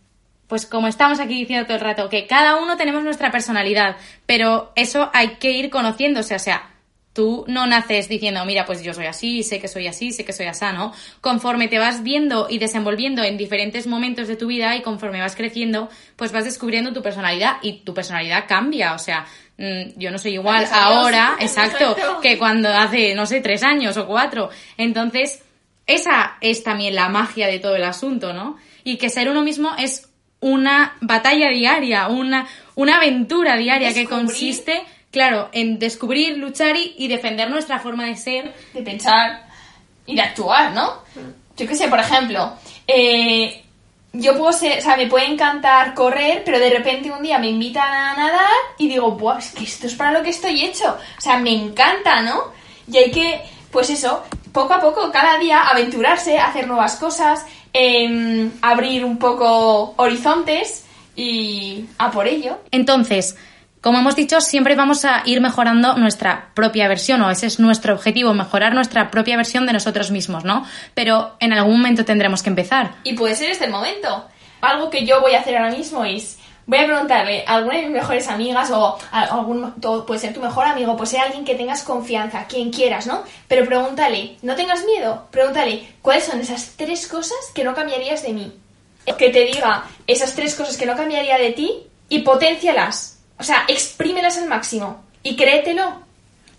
pues 0.48 0.66
como 0.66 0.88
estamos 0.88 1.20
aquí 1.20 1.36
diciendo 1.40 1.66
todo 1.66 1.78
el 1.78 1.84
rato, 1.84 2.10
que 2.10 2.28
cada 2.28 2.58
uno 2.58 2.76
tenemos 2.76 3.04
nuestra 3.04 3.32
personalidad, 3.32 3.96
pero 4.26 4.74
eso 4.76 5.10
hay 5.14 5.36
que 5.36 5.52
ir 5.52 5.70
conociéndose, 5.70 6.36
o 6.36 6.40
sea, 6.40 6.71
tú 7.14 7.44
no 7.48 7.68
naces 7.68 8.08
diciendo, 8.08 8.46
mira, 8.46 8.66
pues 8.66 8.84
yo 8.84 8.94
soy 8.94 9.06
así, 9.06 9.44
sé 9.44 9.60
que 9.60 9.68
soy 9.68 9.88
así, 9.88 10.12
sé 10.12 10.24
que 10.24 10.32
soy 10.32 10.46
así, 10.46 10.66
¿no? 10.74 10.94
Conforme 11.20 11.68
te 11.68 11.78
vas 11.78 12.04
viendo 12.04 12.48
y 12.50 12.58
desenvolviendo 12.58 13.24
en 13.24 13.38
diferentes 13.38 13.86
momentos 13.88 14.28
de 14.28 14.38
tu 14.38 14.48
vida 14.48 14.76
y 14.76 14.82
conforme 14.82 15.20
vas 15.20 15.36
creciendo, 15.36 15.90
pues 16.16 16.32
vas 16.32 16.46
descubriendo 16.46 16.94
tu 16.94 17.02
personalidad 17.02 17.58
y 17.62 17.80
tu 17.80 17.94
personalidad 17.94 18.46
cambia, 18.48 18.94
o 18.94 19.00
sea, 19.00 19.26
mm, 19.58 19.98
yo 19.98 20.12
no 20.12 20.18
soy 20.18 20.34
igual 20.34 20.68
ahora, 20.72 21.36
exacto, 21.40 21.96
que 22.22 22.38
cuando 22.38 22.70
hace, 22.70 23.14
no 23.14 23.26
sé, 23.26 23.42
tres 23.42 23.64
años 23.64 23.98
o 23.98 24.08
cuatro. 24.08 24.50
Entonces, 24.78 25.44
esa 25.88 26.38
es 26.40 26.64
también 26.64 26.96
la 26.96 27.10
magia 27.10 27.48
de 27.48 27.60
todo 27.60 27.76
el 27.76 27.84
asunto, 27.84 28.32
¿no? 28.34 28.58
Y 28.84 28.98
que 28.98 29.10
ser 29.10 29.30
uno 29.30 29.44
mismo 29.44 29.72
es 29.78 30.08
una 30.40 30.96
batalla 31.02 31.50
diaria, 31.50 32.08
una, 32.08 32.48
una 32.76 32.96
aventura 32.96 33.58
diaria 33.58 33.94
que 33.94 34.06
consiste, 34.06 34.82
claro, 35.12 35.50
en 35.52 35.78
descubrir, 35.80 36.38
luchar 36.38 36.76
y, 36.76 36.96
y 36.98 37.08
defender 37.08 37.50
nuestra 37.50 37.80
forma 37.80 38.06
de 38.06 38.16
ser. 38.16 38.54
de 38.74 38.82
pensar 38.82 39.52
y 40.06 40.16
de 40.16 40.22
actuar, 40.22 40.74
¿no? 40.74 41.02
Yo 41.56 41.68
qué 41.68 41.76
sé, 41.76 41.88
por 41.88 42.00
ejemplo, 42.00 42.54
eh, 42.88 43.64
yo 44.14 44.38
puedo 44.38 44.52
ser, 44.52 44.80
o 44.80 44.82
sea, 44.82 44.98
me 44.98 45.08
puede 45.08 45.28
encantar 45.28 45.94
correr, 45.94 46.44
pero 46.44 46.60
de 46.60 46.70
repente 46.70 47.12
un 47.12 47.22
día 47.22 47.40
me 47.40 47.50
invitan 47.50 47.88
a 47.88 48.16
nadar 48.16 48.50
y 48.78 48.88
digo, 48.88 49.12
Buah, 49.12 49.40
es 49.40 49.52
que 49.52 49.64
esto 49.64 49.88
es 49.88 49.96
para 49.96 50.12
lo 50.12 50.24
que 50.24 50.32
estoy 50.32 50.64
hecho. 50.64 50.98
O 51.18 51.22
sea, 51.22 51.38
me 51.38 51.54
encanta, 51.54 52.22
¿no? 52.22 52.52
Y 52.92 52.98
hay 52.98 53.12
que, 53.12 53.42
pues 53.72 53.90
eso, 53.90 54.24
poco 54.52 54.74
a 54.74 54.82
poco, 54.82 55.12
cada 55.12 55.38
día 55.38 55.62
aventurarse, 55.62 56.40
hacer 56.40 56.68
nuevas 56.68 56.96
cosas, 56.96 57.46
em, 57.74 58.52
abrir 58.62 59.06
un 59.06 59.18
poco 59.18 59.94
horizontes 59.98 60.84
y 61.16 61.86
a 61.98 62.12
por 62.12 62.28
ello. 62.28 62.60
Entonces, 62.72 63.38
como 63.82 63.98
hemos 63.98 64.16
dicho, 64.16 64.40
siempre 64.42 64.76
vamos 64.76 65.06
a 65.06 65.24
ir 65.26 65.42
mejorando 65.42 65.96
nuestra 65.96 66.52
propia 66.54 66.88
versión, 66.88 67.22
o 67.24 67.32
ese 67.32 67.48
es 67.48 67.60
nuestro 67.60 67.96
objetivo, 67.96 68.34
mejorar 68.34 68.76
nuestra 68.76 69.10
propia 69.10 69.38
versión 69.38 69.66
de 69.66 69.74
nosotros 69.74 70.12
mismos, 70.12 70.46
¿no? 70.46 70.66
Pero 70.94 71.36
en 71.40 71.52
algún 71.52 71.78
momento 71.78 72.06
tendremos 72.06 72.44
que 72.44 72.50
empezar. 72.50 72.92
Y 73.04 73.14
puede 73.14 73.36
ser 73.36 73.50
este 73.50 73.66
el 73.66 73.72
momento. 73.72 74.26
Algo 74.62 74.92
que 74.92 75.04
yo 75.04 75.20
voy 75.20 75.34
a 75.34 75.40
hacer 75.40 75.58
ahora 75.58 75.72
mismo 75.72 76.06
es, 76.06 76.38
voy 76.68 76.78
a 76.78 76.86
preguntarle 76.86 77.44
a 77.48 77.56
alguna 77.56 77.78
de 77.78 77.82
mis 77.84 77.92
mejores 77.92 78.28
amigas 78.28 78.70
o 78.70 79.00
a 79.12 79.22
algún, 79.22 79.74
puede 80.06 80.20
ser 80.20 80.34
tu 80.34 80.42
mejor 80.42 80.66
amigo, 80.66 80.96
puede 80.96 81.10
ser 81.10 81.22
alguien 81.22 81.44
que 81.44 81.56
tengas 81.56 81.82
confianza, 81.82 82.46
quien 82.46 82.72
quieras, 82.72 83.08
¿no? 83.08 83.24
Pero 83.48 83.66
pregúntale, 83.66 84.38
no 84.44 84.56
tengas 84.56 84.86
miedo, 84.86 85.28
pregúntale, 85.32 85.88
¿cuáles 86.04 86.26
son 86.26 86.40
esas 86.40 86.74
tres 86.78 87.08
cosas 87.08 87.38
que 87.56 87.64
no 87.64 87.74
cambiarías 87.74 88.22
de 88.22 88.34
mí? 88.34 88.54
Que 89.18 89.30
te 89.30 89.46
diga 89.46 89.86
esas 90.06 90.36
tres 90.36 90.54
cosas 90.54 90.78
que 90.78 90.86
no 90.86 90.96
cambiaría 90.96 91.40
de 91.40 91.50
ti 91.50 91.88
y 92.10 92.20
potencialas. 92.20 93.11
O 93.42 93.44
sea, 93.44 93.66
exprímelas 93.68 94.38
al 94.38 94.48
máximo 94.48 95.04
y 95.24 95.36
créetelo. 95.36 96.04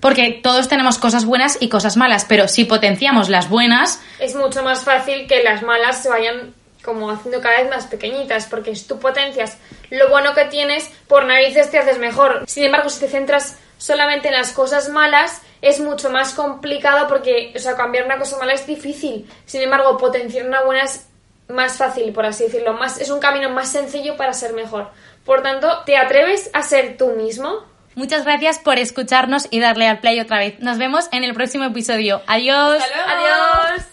Porque 0.01 0.41
todos 0.43 0.69
tenemos 0.69 0.99
cosas 0.99 1.25
buenas 1.25 1.59
y 1.61 1.69
cosas 1.69 1.97
malas, 1.97 2.27
pero 2.29 2.49
si 2.49 2.65
potenciamos 2.65 3.29
las 3.29 3.49
buenas, 3.49 4.01
es 4.19 4.35
mucho 4.35 4.65
más 4.65 4.83
fácil 4.83 5.29
que 5.29 5.45
las 5.45 5.63
malas 5.63 6.03
se 6.03 6.09
vayan 6.09 6.55
como 6.83 7.09
haciendo 7.09 7.41
cada 7.41 7.59
vez 7.59 7.71
más 7.71 7.87
pequeñitas, 7.87 8.47
porque 8.47 8.75
si 8.75 8.89
tú 8.89 8.99
potencias 8.99 9.59
lo 9.91 10.09
bueno 10.09 10.35
que 10.35 10.47
tienes, 10.47 10.91
por 11.07 11.25
narices 11.25 11.71
te 11.71 11.79
haces 11.79 11.99
mejor. 12.01 12.43
Sin 12.49 12.65
embargo, 12.65 12.89
si 12.89 12.99
te 12.99 13.09
centras 13.09 13.59
solamente 13.79 14.27
en 14.27 14.35
las 14.35 14.51
cosas 14.51 14.89
malas, 14.89 15.41
es 15.61 15.79
mucho 15.79 16.11
más 16.11 16.35
complicado 16.35 17.07
porque, 17.07 17.53
o 17.55 17.61
sea, 17.61 17.77
cambiar 17.77 18.05
una 18.05 18.19
cosa 18.19 18.39
mala 18.39 18.55
es 18.55 18.67
difícil. 18.67 19.31
Sin 19.47 19.63
embargo, 19.63 19.97
potenciar 19.99 20.49
una 20.49 20.65
buena 20.65 20.83
es 20.83 21.07
más 21.49 21.77
fácil, 21.77 22.13
por 22.13 22.27
así 22.27 22.45
decirlo. 22.45 22.73
Más, 22.73 23.01
es 23.01 23.11
un 23.11 23.21
camino 23.21 23.51
más 23.51 23.69
sencillo 23.69 24.17
para 24.17 24.33
ser 24.33 24.53
mejor. 24.53 24.91
Por 25.25 25.43
tanto, 25.43 25.83
¿te 25.85 25.97
atreves 25.97 26.51
a 26.53 26.63
ser 26.63 26.97
tú 26.97 27.13
mismo? 27.13 27.71
muchas 27.95 28.25
gracias 28.25 28.59
por 28.59 28.79
escucharnos 28.79 29.49
y 29.51 29.61
darle 29.61 29.87
al 29.87 30.01
play 30.01 30.19
otra 30.19 30.39
vez. 30.39 30.59
Nos 30.61 30.79
vemos 30.79 31.09
en 31.13 31.25
el 31.25 31.35
próximo 31.35 31.65
episodio. 31.65 32.23
Adiós. 32.27 32.83
Adiós. 33.07 33.92